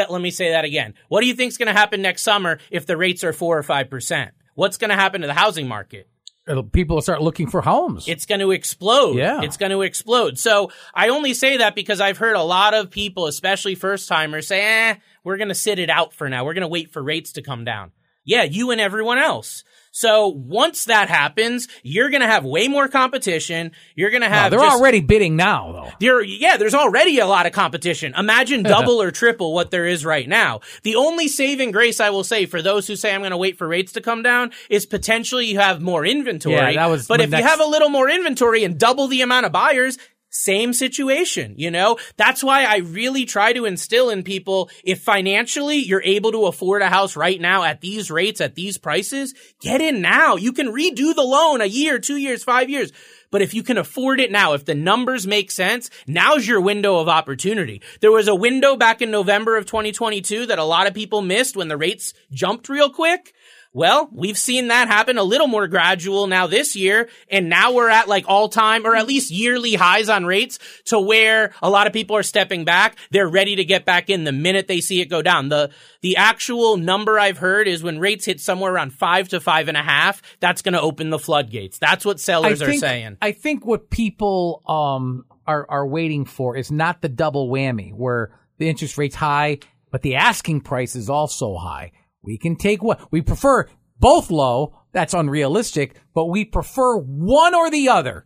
let 0.09 0.21
me 0.21 0.31
say 0.31 0.51
that 0.51 0.65
again. 0.65 0.93
What 1.09 1.21
do 1.21 1.27
you 1.27 1.33
think's 1.33 1.57
going 1.57 1.67
to 1.67 1.77
happen 1.77 2.01
next 2.01 2.23
summer 2.23 2.59
if 2.71 2.85
the 2.85 2.97
rates 2.97 3.23
are 3.23 3.33
four 3.33 3.57
or 3.57 3.63
five 3.63 3.89
percent? 3.89 4.31
What's 4.57 4.77
going 4.77 4.89
to 4.89 4.95
happen 4.95 5.21
to 5.21 5.27
the 5.27 5.33
housing 5.33 5.67
market? 5.67 6.09
It'll, 6.47 6.63
people 6.63 6.95
will 6.95 7.01
start 7.01 7.21
looking 7.21 7.47
for 7.47 7.61
homes. 7.61 8.07
It's 8.07 8.25
going 8.25 8.39
to 8.39 8.51
explode. 8.51 9.17
Yeah. 9.17 9.41
It's 9.41 9.57
going 9.57 9.71
to 9.71 9.81
explode. 9.81 10.39
So 10.39 10.71
I 10.93 11.09
only 11.09 11.33
say 11.33 11.57
that 11.57 11.75
because 11.75 12.01
I've 12.01 12.17
heard 12.17 12.35
a 12.35 12.41
lot 12.41 12.73
of 12.73 12.89
people, 12.89 13.27
especially 13.27 13.75
first 13.75 14.07
timers, 14.07 14.47
say, 14.47 14.89
eh, 14.89 14.95
we're 15.23 15.37
going 15.37 15.49
to 15.49 15.55
sit 15.55 15.77
it 15.77 15.89
out 15.89 16.13
for 16.13 16.27
now. 16.27 16.43
We're 16.43 16.53
going 16.53 16.61
to 16.61 16.69
wait 16.69 16.91
for 16.91 17.03
rates 17.03 17.33
to 17.33 17.41
come 17.41 17.65
down. 17.65 17.91
Yeah, 18.27 18.43
you 18.43 18.71
and 18.71 18.81
everyone 18.81 19.17
else. 19.17 19.63
So 19.91 20.27
once 20.27 20.85
that 20.85 21.09
happens, 21.09 21.67
you're 21.81 22.11
going 22.11 22.21
to 22.21 22.27
have 22.27 22.45
way 22.45 22.67
more 22.67 22.87
competition. 22.87 23.71
You're 23.95 24.11
going 24.11 24.21
to 24.21 24.29
have. 24.29 24.51
they're 24.51 24.59
just, 24.59 24.77
already 24.77 24.99
bidding 24.99 25.35
now, 25.35 25.71
though. 25.71 25.91
There, 25.99 26.21
yeah, 26.21 26.57
there's 26.57 26.75
already 26.75 27.17
a 27.17 27.25
lot 27.25 27.47
of 27.47 27.51
competition. 27.51 28.13
Imagine 28.15 28.61
double 28.63 29.01
or 29.01 29.09
triple 29.09 29.55
what 29.55 29.71
there 29.71 29.87
is 29.87 30.05
right 30.05 30.29
now. 30.29 30.59
The 30.83 30.97
only 30.97 31.27
saving 31.27 31.71
grace 31.71 31.99
I 31.99 32.11
will 32.11 32.23
say 32.23 32.45
for 32.45 32.61
those 32.61 32.85
who 32.85 32.95
say 32.95 33.11
I'm 33.11 33.21
going 33.21 33.31
to 33.31 33.37
wait 33.37 33.57
for 33.57 33.67
rates 33.67 33.93
to 33.93 34.01
come 34.01 34.21
down 34.21 34.51
is 34.69 34.85
potentially 34.85 35.47
you 35.47 35.57
have 35.57 35.81
more 35.81 36.05
inventory. 36.05 36.55
Yeah, 36.57 36.73
that 36.73 36.91
was. 36.91 37.07
But 37.07 37.21
if 37.21 37.31
next... 37.31 37.41
you 37.41 37.47
have 37.47 37.59
a 37.59 37.65
little 37.65 37.89
more 37.89 38.07
inventory 38.07 38.65
and 38.65 38.77
double 38.77 39.07
the 39.07 39.21
amount 39.21 39.47
of 39.47 39.51
buyers, 39.51 39.97
same 40.43 40.73
situation, 40.73 41.55
you 41.57 41.71
know? 41.71 41.97
That's 42.17 42.43
why 42.43 42.65
I 42.65 42.77
really 42.77 43.25
try 43.25 43.53
to 43.53 43.65
instill 43.65 44.09
in 44.09 44.23
people 44.23 44.69
if 44.83 45.01
financially 45.01 45.77
you're 45.77 46.03
able 46.03 46.31
to 46.31 46.45
afford 46.45 46.81
a 46.81 46.89
house 46.89 47.15
right 47.15 47.39
now 47.39 47.63
at 47.63 47.81
these 47.81 48.11
rates, 48.11 48.41
at 48.41 48.55
these 48.55 48.77
prices, 48.77 49.33
get 49.61 49.81
in 49.81 50.01
now. 50.01 50.35
You 50.35 50.53
can 50.53 50.67
redo 50.67 51.15
the 51.15 51.23
loan 51.23 51.61
a 51.61 51.65
year, 51.65 51.99
two 51.99 52.17
years, 52.17 52.43
five 52.43 52.69
years. 52.69 52.91
But 53.29 53.41
if 53.41 53.53
you 53.53 53.63
can 53.63 53.77
afford 53.77 54.19
it 54.19 54.31
now, 54.31 54.53
if 54.53 54.65
the 54.65 54.75
numbers 54.75 55.27
make 55.27 55.51
sense, 55.51 55.89
now's 56.07 56.47
your 56.47 56.61
window 56.61 56.99
of 56.99 57.09
opportunity. 57.09 57.81
There 57.99 58.11
was 58.11 58.27
a 58.27 58.35
window 58.35 58.77
back 58.77 59.01
in 59.01 59.11
November 59.11 59.57
of 59.57 59.65
2022 59.65 60.45
that 60.45 60.59
a 60.59 60.63
lot 60.63 60.87
of 60.87 60.93
people 60.93 61.21
missed 61.21 61.57
when 61.57 61.67
the 61.67 61.77
rates 61.77 62.13
jumped 62.31 62.69
real 62.69 62.89
quick. 62.89 63.33
Well, 63.77 64.09
we've 64.11 64.39
seen 64.39 64.69
that 64.69 64.87
happen 64.87 65.19
a 65.19 65.23
little 65.23 65.45
more 65.45 65.67
gradual 65.67 66.25
now 66.25 66.47
this 66.47 66.75
year. 66.75 67.09
And 67.29 67.47
now 67.47 67.73
we're 67.73 67.91
at 67.91 68.07
like 68.07 68.25
all 68.27 68.49
time 68.49 68.87
or 68.87 68.95
at 68.95 69.05
least 69.05 69.29
yearly 69.29 69.75
highs 69.75 70.09
on 70.09 70.25
rates 70.25 70.57
to 70.85 70.99
where 70.99 71.53
a 71.61 71.69
lot 71.69 71.85
of 71.85 71.93
people 71.93 72.15
are 72.15 72.23
stepping 72.23 72.65
back. 72.65 72.97
They're 73.11 73.27
ready 73.29 73.55
to 73.57 73.63
get 73.63 73.85
back 73.85 74.09
in 74.09 74.23
the 74.23 74.31
minute 74.31 74.67
they 74.67 74.81
see 74.81 74.99
it 74.99 75.11
go 75.11 75.21
down. 75.21 75.49
The, 75.49 75.69
the 76.01 76.17
actual 76.17 76.77
number 76.77 77.19
I've 77.19 77.37
heard 77.37 77.67
is 77.67 77.83
when 77.83 77.99
rates 77.99 78.25
hit 78.25 78.41
somewhere 78.41 78.73
around 78.73 78.93
five 78.93 79.29
to 79.29 79.39
five 79.39 79.67
and 79.67 79.77
a 79.77 79.83
half, 79.83 80.23
that's 80.39 80.63
going 80.63 80.73
to 80.73 80.81
open 80.81 81.11
the 81.11 81.19
floodgates. 81.19 81.77
That's 81.77 82.03
what 82.03 82.19
sellers 82.19 82.57
think, 82.57 82.77
are 82.77 82.79
saying. 82.79 83.17
I 83.21 83.31
think 83.31 83.63
what 83.63 83.91
people, 83.91 84.63
um, 84.67 85.23
are, 85.45 85.67
are 85.69 85.85
waiting 85.85 86.25
for 86.25 86.57
is 86.57 86.71
not 86.71 87.03
the 87.03 87.09
double 87.09 87.47
whammy 87.47 87.93
where 87.93 88.31
the 88.57 88.69
interest 88.69 88.97
rate's 88.97 89.13
high, 89.13 89.59
but 89.91 90.01
the 90.01 90.15
asking 90.15 90.61
price 90.61 90.95
is 90.95 91.11
also 91.11 91.55
high. 91.57 91.91
We 92.21 92.37
can 92.37 92.55
take 92.55 92.83
what 92.83 93.11
we 93.11 93.21
prefer 93.21 93.67
both 93.99 94.29
low. 94.29 94.75
That's 94.91 95.13
unrealistic, 95.13 95.95
but 96.13 96.25
we 96.25 96.45
prefer 96.45 96.97
one 96.97 97.53
or 97.53 97.69
the 97.69 97.89
other 97.89 98.25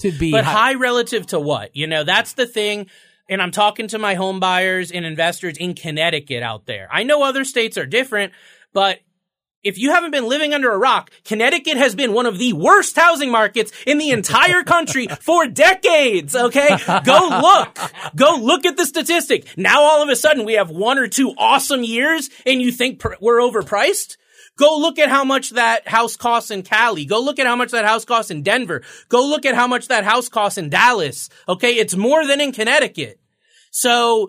to 0.00 0.12
be. 0.12 0.30
But 0.30 0.44
high, 0.44 0.52
high 0.52 0.74
relative 0.74 1.26
to 1.28 1.40
what? 1.40 1.74
You 1.74 1.86
know, 1.86 2.04
that's 2.04 2.34
the 2.34 2.46
thing. 2.46 2.88
And 3.28 3.40
I'm 3.40 3.52
talking 3.52 3.88
to 3.88 3.98
my 3.98 4.14
home 4.14 4.40
buyers 4.40 4.90
and 4.90 5.04
investors 5.04 5.56
in 5.56 5.74
Connecticut 5.74 6.42
out 6.42 6.66
there. 6.66 6.88
I 6.90 7.04
know 7.04 7.22
other 7.22 7.44
states 7.44 7.78
are 7.78 7.86
different, 7.86 8.32
but 8.72 8.98
if 9.62 9.78
you 9.78 9.90
haven't 9.90 10.10
been 10.10 10.28
living 10.28 10.54
under 10.54 10.72
a 10.72 10.78
rock, 10.78 11.10
Connecticut 11.24 11.76
has 11.76 11.94
been 11.94 12.12
one 12.12 12.26
of 12.26 12.38
the 12.38 12.52
worst 12.52 12.96
housing 12.96 13.30
markets 13.30 13.72
in 13.86 13.98
the 13.98 14.10
entire 14.10 14.62
country 14.62 15.06
for 15.20 15.46
decades. 15.46 16.34
Okay. 16.34 16.76
Go 17.04 17.28
look. 17.42 17.78
Go 18.16 18.36
look 18.40 18.64
at 18.64 18.76
the 18.76 18.86
statistic. 18.86 19.46
Now 19.56 19.82
all 19.82 20.02
of 20.02 20.08
a 20.08 20.16
sudden 20.16 20.44
we 20.44 20.54
have 20.54 20.70
one 20.70 20.98
or 20.98 21.08
two 21.08 21.34
awesome 21.36 21.82
years 21.82 22.30
and 22.46 22.62
you 22.62 22.72
think 22.72 23.00
pr- 23.00 23.14
we're 23.20 23.40
overpriced? 23.40 24.16
Go 24.56 24.76
look 24.78 24.98
at 24.98 25.08
how 25.08 25.24
much 25.24 25.50
that 25.50 25.88
house 25.88 26.16
costs 26.16 26.50
in 26.50 26.62
Cali. 26.62 27.06
Go 27.06 27.20
look 27.20 27.38
at 27.38 27.46
how 27.46 27.56
much 27.56 27.70
that 27.70 27.84
house 27.84 28.04
costs 28.04 28.30
in 28.30 28.42
Denver. 28.42 28.82
Go 29.08 29.26
look 29.26 29.46
at 29.46 29.54
how 29.54 29.66
much 29.66 29.88
that 29.88 30.04
house 30.04 30.28
costs 30.28 30.58
in 30.58 30.68
Dallas. 30.68 31.28
Okay. 31.48 31.76
It's 31.76 31.96
more 31.96 32.26
than 32.26 32.40
in 32.40 32.52
Connecticut. 32.52 33.18
So 33.70 34.28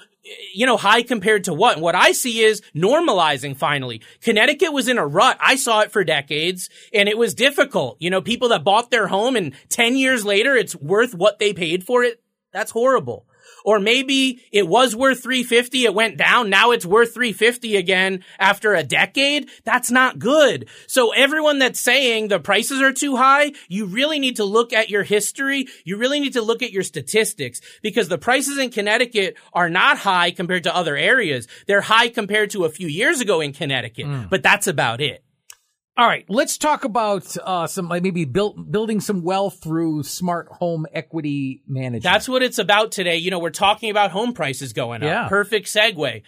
you 0.54 0.66
know, 0.66 0.78
high 0.78 1.02
compared 1.02 1.46
to 1.46 1.54
what? 1.54 1.80
What 1.80 1.96
I 1.96 2.12
see 2.12 2.42
is 2.42 2.62
normalizing 2.76 3.56
finally. 3.56 4.02
Connecticut 4.22 4.74
was 4.74 4.88
in 4.88 4.98
a 4.98 5.06
rut. 5.06 5.38
I 5.40 5.56
saw 5.56 5.82
it 5.82 5.92
for 5.92 6.04
decades 6.04 6.70
and 6.94 7.10
it 7.10 7.18
was 7.18 7.34
difficult. 7.34 7.98
You 8.00 8.10
know, 8.10 8.22
people 8.22 8.50
that 8.50 8.64
bought 8.64 8.92
their 8.92 9.08
home 9.08 9.36
and 9.36 9.54
10 9.70 9.96
years 9.96 10.24
later, 10.26 10.56
it's 10.56 10.76
worth 10.76 11.16
what 11.16 11.40
they 11.40 11.54
paid 11.54 11.84
for 11.84 12.04
it. 12.04 12.22
That's 12.54 12.72
horrible. 12.72 13.26
Or 13.64 13.80
maybe 13.80 14.42
it 14.52 14.68
was 14.68 14.96
worth 14.96 15.24
350, 15.24 15.86
it 15.86 15.94
went 15.94 16.18
down, 16.18 16.50
now 16.50 16.72
it's 16.72 16.86
worth 16.86 17.14
350 17.14 17.76
again 17.76 18.24
after 18.40 18.74
a 18.74 18.84
decade. 18.84 19.50
That's 19.64 19.92
not 19.92 20.20
good. 20.20 20.70
So 20.88 21.12
everyone 21.12 21.60
that's 21.60 21.80
saying 21.80 22.28
the 22.28 22.40
prices 22.40 22.82
are 22.82 22.94
too 22.94 23.16
high, 23.16 23.52
you 23.68 23.86
really 23.86 24.20
need 24.20 24.38
to 24.38 24.46
look 24.46 24.74
at 24.74 24.90
your 24.90 25.04
history. 25.04 25.68
You 25.84 25.98
really 25.98 26.20
need 26.20 26.34
to 26.34 26.42
look 26.42 26.62
at 26.62 26.72
your 26.72 26.84
statistics 26.84 27.62
because 27.82 28.08
the 28.08 28.18
prices 28.18 28.58
in 28.58 28.70
Connecticut 28.70 29.36
are 29.54 29.70
not 29.70 29.98
high 29.98 30.32
compared 30.32 30.64
to 30.64 30.76
other 30.76 30.96
areas. 30.96 31.48
They're 31.68 31.82
high 31.82 32.10
compared 32.10 32.52
to 32.52 32.66
a 32.66 32.70
few 32.70 32.88
years 32.88 33.22
ago 33.22 33.42
in 33.42 33.54
Connecticut, 33.54 34.06
mm. 34.06 34.30
but 34.30 34.44
that's 34.44 34.68
about 34.68 35.02
it. 35.02 35.24
All 35.98 36.08
right, 36.08 36.26
let's 36.30 36.58
talk 36.58 36.86
about 36.86 37.36
uh, 37.44 37.68
some 37.68 37.90
like 37.90 38.02
maybe 38.02 38.24
build, 38.24 38.72
building 38.72 39.02
some 39.02 39.24
wealth 39.24 39.62
through 39.62 40.04
smart 40.04 40.48
home 40.48 40.86
equity 40.94 41.64
management. 41.68 42.04
That's 42.04 42.30
what 42.30 42.42
it's 42.42 42.60
about 42.60 42.94
today. 42.94 43.18
You 43.18 43.30
know, 43.30 43.40
we're 43.40 43.50
talking 43.50 43.92
about 43.92 44.12
home 44.12 44.34
prices 44.34 44.72
going 44.72 45.04
up. 45.04 45.08
Yeah. 45.08 45.28
Perfect 45.28 45.68
segue. 45.68 46.22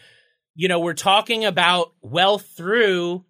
You 0.55 0.67
know, 0.67 0.79
we're 0.79 0.93
talking 0.93 1.45
about 1.45 1.93
wealth 2.01 2.45
through 2.57 3.23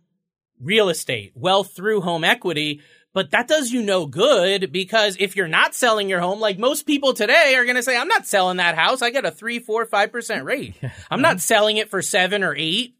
real 0.60 0.90
estate, 0.90 1.34
wealth 1.36 1.76
through 1.76 2.02
home 2.02 2.24
equity, 2.24 2.82
but 3.14 3.30
that 3.32 3.48
does 3.48 3.72
you 3.72 3.84
no 3.84 4.08
good 4.08 4.72
because 4.72 5.16
if 5.20 5.36
you're 5.36 5.48
not 5.48 5.76
selling 5.76 6.10
your 6.10 6.20
home, 6.20 6.40
like 6.40 6.58
most 6.58 6.88
people 6.88 7.14
today 7.14 7.54
are 7.56 7.64
going 7.64 7.76
to 7.76 7.84
say, 7.84 7.96
I'm 7.96 8.08
not 8.08 8.26
selling 8.26 8.58
that 8.58 8.76
house. 8.76 9.04
I 9.04 9.12
get 9.12 9.24
a 9.24 9.32
three, 9.32 9.60
four, 9.60 9.86
five 9.86 10.12
percent 10.12 10.46
rate. 10.46 10.76
I'm 11.12 11.22
not 11.22 11.42
selling 11.42 11.78
it 11.78 11.92
for 11.92 12.02
seven 12.02 12.44
or 12.44 12.56
eight. 12.58 12.96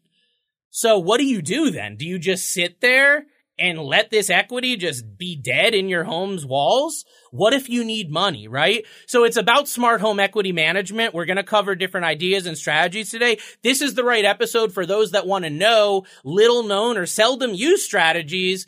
So 0.76 0.98
what 0.98 1.18
do 1.18 1.24
you 1.24 1.40
do 1.40 1.70
then? 1.70 1.94
Do 1.94 2.04
you 2.04 2.18
just 2.18 2.50
sit 2.50 2.80
there 2.80 3.26
and 3.56 3.78
let 3.78 4.10
this 4.10 4.28
equity 4.28 4.76
just 4.76 5.16
be 5.16 5.36
dead 5.36 5.72
in 5.72 5.88
your 5.88 6.02
home's 6.02 6.44
walls? 6.44 7.04
What 7.30 7.54
if 7.54 7.68
you 7.68 7.84
need 7.84 8.10
money, 8.10 8.48
right? 8.48 8.84
So 9.06 9.22
it's 9.22 9.36
about 9.36 9.68
smart 9.68 10.00
home 10.00 10.18
equity 10.18 10.50
management. 10.50 11.14
We're 11.14 11.26
going 11.26 11.36
to 11.36 11.44
cover 11.44 11.76
different 11.76 12.06
ideas 12.06 12.46
and 12.46 12.58
strategies 12.58 13.12
today. 13.12 13.38
This 13.62 13.82
is 13.82 13.94
the 13.94 14.02
right 14.02 14.24
episode 14.24 14.72
for 14.72 14.84
those 14.84 15.12
that 15.12 15.28
want 15.28 15.44
to 15.44 15.50
know 15.50 16.06
little 16.24 16.64
known 16.64 16.98
or 16.98 17.06
seldom 17.06 17.54
used 17.54 17.84
strategies 17.84 18.66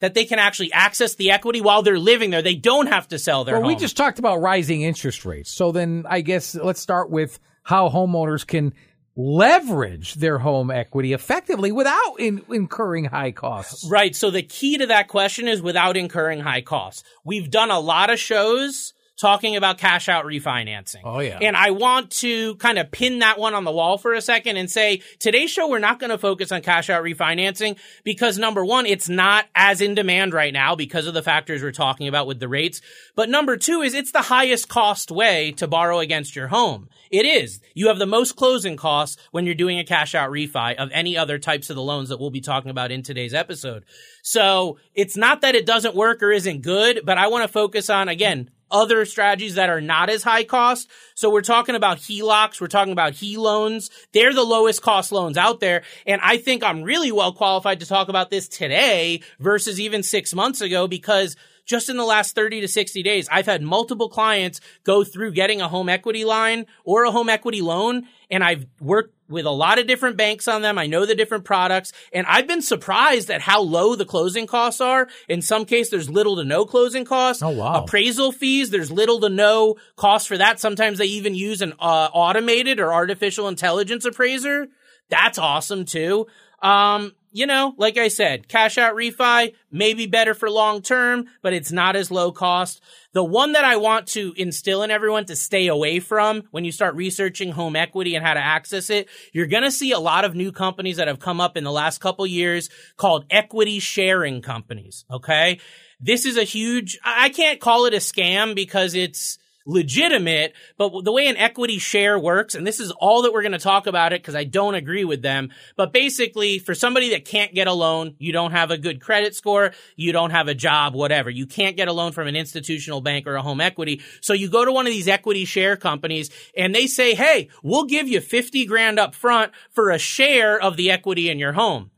that 0.00 0.14
they 0.14 0.24
can 0.24 0.40
actually 0.40 0.72
access 0.72 1.14
the 1.14 1.30
equity 1.30 1.60
while 1.60 1.82
they're 1.82 1.96
living 1.96 2.30
there. 2.30 2.42
They 2.42 2.56
don't 2.56 2.88
have 2.88 3.06
to 3.08 3.20
sell 3.20 3.44
their 3.44 3.54
well, 3.54 3.62
home. 3.62 3.72
we 3.72 3.76
just 3.76 3.96
talked 3.96 4.18
about 4.18 4.40
rising 4.40 4.82
interest 4.82 5.24
rates. 5.24 5.52
So 5.52 5.70
then 5.70 6.06
I 6.08 6.22
guess 6.22 6.56
let's 6.56 6.80
start 6.80 7.08
with 7.08 7.38
how 7.62 7.88
homeowners 7.88 8.44
can 8.44 8.74
leverage 9.16 10.14
their 10.14 10.38
home 10.38 10.70
equity 10.70 11.12
effectively 11.14 11.72
without 11.72 12.16
in, 12.18 12.42
incurring 12.50 13.06
high 13.06 13.32
costs. 13.32 13.88
Right. 13.88 14.14
So 14.14 14.30
the 14.30 14.42
key 14.42 14.78
to 14.78 14.86
that 14.88 15.08
question 15.08 15.48
is 15.48 15.62
without 15.62 15.96
incurring 15.96 16.40
high 16.40 16.60
costs. 16.60 17.02
We've 17.24 17.50
done 17.50 17.70
a 17.70 17.80
lot 17.80 18.10
of 18.10 18.18
shows 18.18 18.92
talking 19.16 19.56
about 19.56 19.78
cash 19.78 20.08
out 20.08 20.24
refinancing. 20.24 21.00
Oh, 21.04 21.20
yeah. 21.20 21.38
And 21.40 21.56
I 21.56 21.70
want 21.70 22.10
to 22.12 22.56
kind 22.56 22.78
of 22.78 22.90
pin 22.90 23.20
that 23.20 23.38
one 23.38 23.54
on 23.54 23.64
the 23.64 23.72
wall 23.72 23.98
for 23.98 24.12
a 24.12 24.20
second 24.20 24.56
and 24.56 24.70
say 24.70 25.02
today's 25.18 25.50
show, 25.50 25.68
we're 25.68 25.78
not 25.78 25.98
going 25.98 26.10
to 26.10 26.18
focus 26.18 26.52
on 26.52 26.62
cash 26.62 26.90
out 26.90 27.02
refinancing 27.02 27.78
because 28.04 28.38
number 28.38 28.64
one, 28.64 28.86
it's 28.86 29.08
not 29.08 29.46
as 29.54 29.80
in 29.80 29.94
demand 29.94 30.34
right 30.34 30.52
now 30.52 30.76
because 30.76 31.06
of 31.06 31.14
the 31.14 31.22
factors 31.22 31.62
we're 31.62 31.72
talking 31.72 32.08
about 32.08 32.26
with 32.26 32.40
the 32.40 32.48
rates. 32.48 32.82
But 33.14 33.30
number 33.30 33.56
two 33.56 33.80
is 33.80 33.94
it's 33.94 34.12
the 34.12 34.22
highest 34.22 34.68
cost 34.68 35.10
way 35.10 35.52
to 35.52 35.66
borrow 35.66 35.98
against 35.98 36.36
your 36.36 36.48
home. 36.48 36.88
It 37.10 37.24
is. 37.24 37.60
You 37.74 37.88
have 37.88 37.98
the 37.98 38.06
most 38.06 38.36
closing 38.36 38.76
costs 38.76 39.16
when 39.30 39.46
you're 39.46 39.54
doing 39.54 39.78
a 39.78 39.84
cash 39.84 40.14
out 40.14 40.30
refi 40.30 40.74
of 40.74 40.90
any 40.92 41.16
other 41.16 41.38
types 41.38 41.70
of 41.70 41.76
the 41.76 41.82
loans 41.82 42.08
that 42.08 42.20
we'll 42.20 42.30
be 42.30 42.40
talking 42.40 42.70
about 42.70 42.90
in 42.90 43.02
today's 43.02 43.32
episode. 43.32 43.84
So 44.22 44.78
it's 44.94 45.16
not 45.16 45.40
that 45.42 45.54
it 45.54 45.66
doesn't 45.66 45.94
work 45.94 46.22
or 46.22 46.32
isn't 46.32 46.62
good, 46.62 47.02
but 47.04 47.16
I 47.16 47.28
want 47.28 47.44
to 47.44 47.48
focus 47.48 47.88
on, 47.88 48.08
again, 48.08 48.50
other 48.70 49.04
strategies 49.04 49.54
that 49.54 49.70
are 49.70 49.80
not 49.80 50.10
as 50.10 50.22
high 50.22 50.44
cost. 50.44 50.90
So 51.14 51.30
we're 51.30 51.42
talking 51.42 51.74
about 51.74 51.98
HELOCs. 51.98 52.60
We're 52.60 52.66
talking 52.66 52.92
about 52.92 53.14
HE 53.14 53.36
loans. 53.36 53.90
They're 54.12 54.34
the 54.34 54.44
lowest 54.44 54.82
cost 54.82 55.12
loans 55.12 55.36
out 55.36 55.60
there. 55.60 55.82
And 56.06 56.20
I 56.22 56.36
think 56.38 56.62
I'm 56.62 56.82
really 56.82 57.12
well 57.12 57.32
qualified 57.32 57.80
to 57.80 57.86
talk 57.86 58.08
about 58.08 58.30
this 58.30 58.48
today 58.48 59.22
versus 59.38 59.80
even 59.80 60.02
six 60.02 60.34
months 60.34 60.60
ago 60.60 60.88
because 60.88 61.36
just 61.66 61.90
in 61.90 61.96
the 61.96 62.04
last 62.04 62.34
30 62.34 62.62
to 62.62 62.68
60 62.68 63.02
days, 63.02 63.28
I've 63.30 63.46
had 63.46 63.60
multiple 63.60 64.08
clients 64.08 64.60
go 64.84 65.04
through 65.04 65.32
getting 65.32 65.60
a 65.60 65.68
home 65.68 65.88
equity 65.88 66.24
line 66.24 66.66
or 66.84 67.04
a 67.04 67.10
home 67.10 67.28
equity 67.28 67.60
loan. 67.60 68.06
And 68.30 68.42
I've 68.42 68.66
worked 68.80 69.14
with 69.28 69.44
a 69.44 69.50
lot 69.50 69.78
of 69.78 69.86
different 69.86 70.16
banks 70.16 70.46
on 70.46 70.62
them. 70.62 70.78
I 70.78 70.86
know 70.86 71.04
the 71.04 71.16
different 71.16 71.44
products 71.44 71.92
and 72.12 72.26
I've 72.28 72.46
been 72.46 72.62
surprised 72.62 73.30
at 73.30 73.40
how 73.40 73.60
low 73.60 73.96
the 73.96 74.04
closing 74.04 74.46
costs 74.46 74.80
are. 74.80 75.08
In 75.28 75.42
some 75.42 75.64
case, 75.64 75.90
there's 75.90 76.08
little 76.08 76.36
to 76.36 76.44
no 76.44 76.64
closing 76.64 77.04
costs. 77.04 77.42
Oh, 77.42 77.50
wow. 77.50 77.82
Appraisal 77.82 78.30
fees, 78.32 78.70
there's 78.70 78.90
little 78.90 79.20
to 79.20 79.28
no 79.28 79.76
cost 79.96 80.28
for 80.28 80.38
that. 80.38 80.60
Sometimes 80.60 80.98
they 80.98 81.06
even 81.06 81.34
use 81.34 81.60
an 81.60 81.74
uh, 81.80 82.08
automated 82.12 82.78
or 82.78 82.94
artificial 82.94 83.48
intelligence 83.48 84.04
appraiser. 84.04 84.68
That's 85.08 85.38
awesome 85.38 85.84
too. 85.84 86.26
Um, 86.62 87.12
you 87.36 87.46
know, 87.46 87.74
like 87.76 87.98
I 87.98 88.08
said, 88.08 88.48
cash 88.48 88.78
out 88.78 88.96
refi 88.96 89.52
may 89.70 89.92
be 89.92 90.06
better 90.06 90.32
for 90.32 90.48
long 90.48 90.80
term, 90.80 91.26
but 91.42 91.52
it's 91.52 91.70
not 91.70 91.94
as 91.94 92.10
low 92.10 92.32
cost. 92.32 92.80
The 93.12 93.22
one 93.22 93.52
that 93.52 93.64
I 93.64 93.76
want 93.76 94.06
to 94.08 94.32
instill 94.38 94.82
in 94.82 94.90
everyone 94.90 95.26
to 95.26 95.36
stay 95.36 95.66
away 95.66 96.00
from 96.00 96.44
when 96.50 96.64
you 96.64 96.72
start 96.72 96.94
researching 96.94 97.52
home 97.52 97.76
equity 97.76 98.14
and 98.14 98.24
how 98.24 98.32
to 98.32 98.40
access 98.40 98.88
it, 98.88 99.10
you're 99.34 99.48
going 99.48 99.64
to 99.64 99.70
see 99.70 99.92
a 99.92 99.98
lot 99.98 100.24
of 100.24 100.34
new 100.34 100.50
companies 100.50 100.96
that 100.96 101.08
have 101.08 101.20
come 101.20 101.38
up 101.38 101.58
in 101.58 101.64
the 101.64 101.70
last 101.70 102.00
couple 102.00 102.26
years 102.26 102.70
called 102.96 103.26
equity 103.28 103.80
sharing 103.80 104.40
companies. 104.40 105.04
Okay. 105.10 105.60
This 106.00 106.24
is 106.24 106.38
a 106.38 106.44
huge, 106.44 106.98
I 107.04 107.28
can't 107.28 107.60
call 107.60 107.84
it 107.84 107.92
a 107.92 107.98
scam 107.98 108.54
because 108.54 108.94
it's, 108.94 109.38
legitimate, 109.66 110.54
but 110.78 111.04
the 111.04 111.12
way 111.12 111.26
an 111.26 111.36
equity 111.36 111.78
share 111.78 112.18
works, 112.18 112.54
and 112.54 112.66
this 112.66 112.80
is 112.80 112.92
all 112.92 113.22
that 113.22 113.32
we're 113.32 113.42
going 113.42 113.52
to 113.52 113.58
talk 113.58 113.86
about 113.86 114.12
it 114.12 114.22
because 114.22 114.36
I 114.36 114.44
don't 114.44 114.76
agree 114.76 115.04
with 115.04 115.22
them. 115.22 115.50
But 115.76 115.92
basically, 115.92 116.58
for 116.60 116.74
somebody 116.74 117.10
that 117.10 117.24
can't 117.24 117.52
get 117.52 117.66
a 117.66 117.72
loan, 117.72 118.14
you 118.18 118.32
don't 118.32 118.52
have 118.52 118.70
a 118.70 118.78
good 118.78 119.00
credit 119.00 119.34
score, 119.34 119.72
you 119.96 120.12
don't 120.12 120.30
have 120.30 120.48
a 120.48 120.54
job, 120.54 120.94
whatever. 120.94 121.28
You 121.28 121.46
can't 121.46 121.76
get 121.76 121.88
a 121.88 121.92
loan 121.92 122.12
from 122.12 122.28
an 122.28 122.36
institutional 122.36 123.00
bank 123.00 123.26
or 123.26 123.34
a 123.34 123.42
home 123.42 123.60
equity. 123.60 124.00
So 124.20 124.32
you 124.32 124.48
go 124.48 124.64
to 124.64 124.72
one 124.72 124.86
of 124.86 124.92
these 124.92 125.08
equity 125.08 125.44
share 125.44 125.76
companies 125.76 126.30
and 126.56 126.74
they 126.74 126.86
say, 126.86 127.14
Hey, 127.14 127.48
we'll 127.62 127.84
give 127.84 128.08
you 128.08 128.20
50 128.20 128.64
grand 128.66 128.98
up 128.98 129.14
front 129.14 129.52
for 129.72 129.90
a 129.90 129.98
share 129.98 130.60
of 130.60 130.76
the 130.76 130.90
equity 130.90 131.28
in 131.28 131.38
your 131.38 131.52
home. 131.52 131.90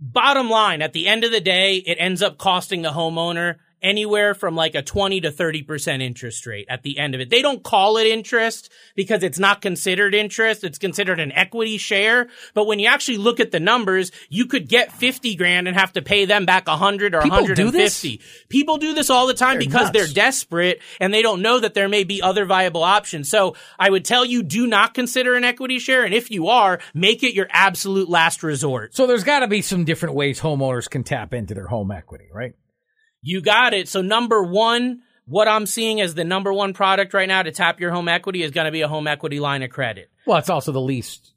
Bottom 0.00 0.48
line, 0.48 0.80
at 0.80 0.92
the 0.92 1.08
end 1.08 1.24
of 1.24 1.32
the 1.32 1.40
day, 1.40 1.76
it 1.76 1.96
ends 1.98 2.22
up 2.22 2.38
costing 2.38 2.82
the 2.82 2.90
homeowner 2.90 3.56
anywhere 3.82 4.34
from 4.34 4.54
like 4.54 4.74
a 4.74 4.82
20 4.82 5.20
to 5.22 5.30
30% 5.30 6.02
interest 6.02 6.46
rate 6.46 6.66
at 6.68 6.82
the 6.82 6.98
end 6.98 7.14
of 7.14 7.20
it. 7.20 7.30
They 7.30 7.42
don't 7.42 7.62
call 7.62 7.96
it 7.96 8.06
interest 8.06 8.70
because 8.94 9.22
it's 9.22 9.38
not 9.38 9.60
considered 9.60 10.14
interest. 10.14 10.64
It's 10.64 10.78
considered 10.78 11.20
an 11.20 11.32
equity 11.32 11.78
share. 11.78 12.28
But 12.54 12.66
when 12.66 12.78
you 12.78 12.88
actually 12.88 13.18
look 13.18 13.40
at 13.40 13.50
the 13.50 13.60
numbers, 13.60 14.10
you 14.28 14.46
could 14.46 14.68
get 14.68 14.92
50 14.92 15.34
grand 15.36 15.68
and 15.68 15.76
have 15.76 15.92
to 15.94 16.02
pay 16.02 16.24
them 16.24 16.46
back 16.46 16.66
100 16.66 17.14
or 17.14 17.22
People 17.22 17.38
150. 17.38 18.16
Do 18.16 18.24
People 18.48 18.78
do 18.78 18.94
this 18.94 19.10
all 19.10 19.26
the 19.26 19.34
time 19.34 19.54
they're 19.54 19.60
because 19.60 19.86
nuts. 19.86 19.92
they're 19.92 20.14
desperate 20.14 20.80
and 21.00 21.12
they 21.12 21.22
don't 21.22 21.42
know 21.42 21.60
that 21.60 21.74
there 21.74 21.88
may 21.88 22.04
be 22.04 22.22
other 22.22 22.44
viable 22.44 22.82
options. 22.82 23.28
So 23.28 23.54
I 23.78 23.90
would 23.90 24.04
tell 24.04 24.24
you 24.24 24.42
do 24.42 24.66
not 24.66 24.94
consider 24.94 25.34
an 25.34 25.44
equity 25.44 25.78
share. 25.78 26.04
And 26.04 26.14
if 26.14 26.30
you 26.30 26.48
are, 26.48 26.80
make 26.94 27.22
it 27.22 27.34
your 27.34 27.46
absolute 27.50 28.08
last 28.08 28.42
resort. 28.42 28.94
So 28.94 29.06
there's 29.06 29.24
got 29.24 29.40
to 29.40 29.48
be 29.48 29.62
some 29.62 29.84
different 29.84 30.14
ways 30.14 30.40
homeowners 30.40 30.88
can 30.88 31.04
tap 31.04 31.34
into 31.34 31.54
their 31.54 31.66
home 31.66 31.90
equity, 31.90 32.28
right? 32.32 32.54
You 33.20 33.40
got 33.40 33.74
it. 33.74 33.88
So 33.88 34.02
number 34.02 34.42
one, 34.42 35.00
what 35.26 35.48
I'm 35.48 35.66
seeing 35.66 36.00
as 36.00 36.14
the 36.14 36.24
number 36.24 36.52
one 36.52 36.72
product 36.72 37.12
right 37.14 37.28
now 37.28 37.42
to 37.42 37.52
tap 37.52 37.80
your 37.80 37.90
home 37.90 38.08
equity 38.08 38.42
is 38.42 38.50
going 38.50 38.64
to 38.64 38.72
be 38.72 38.80
a 38.82 38.88
home 38.88 39.06
equity 39.06 39.40
line 39.40 39.62
of 39.62 39.70
credit. 39.70 40.10
Well, 40.26 40.38
it's 40.38 40.50
also 40.50 40.72
the 40.72 40.80
least 40.80 41.34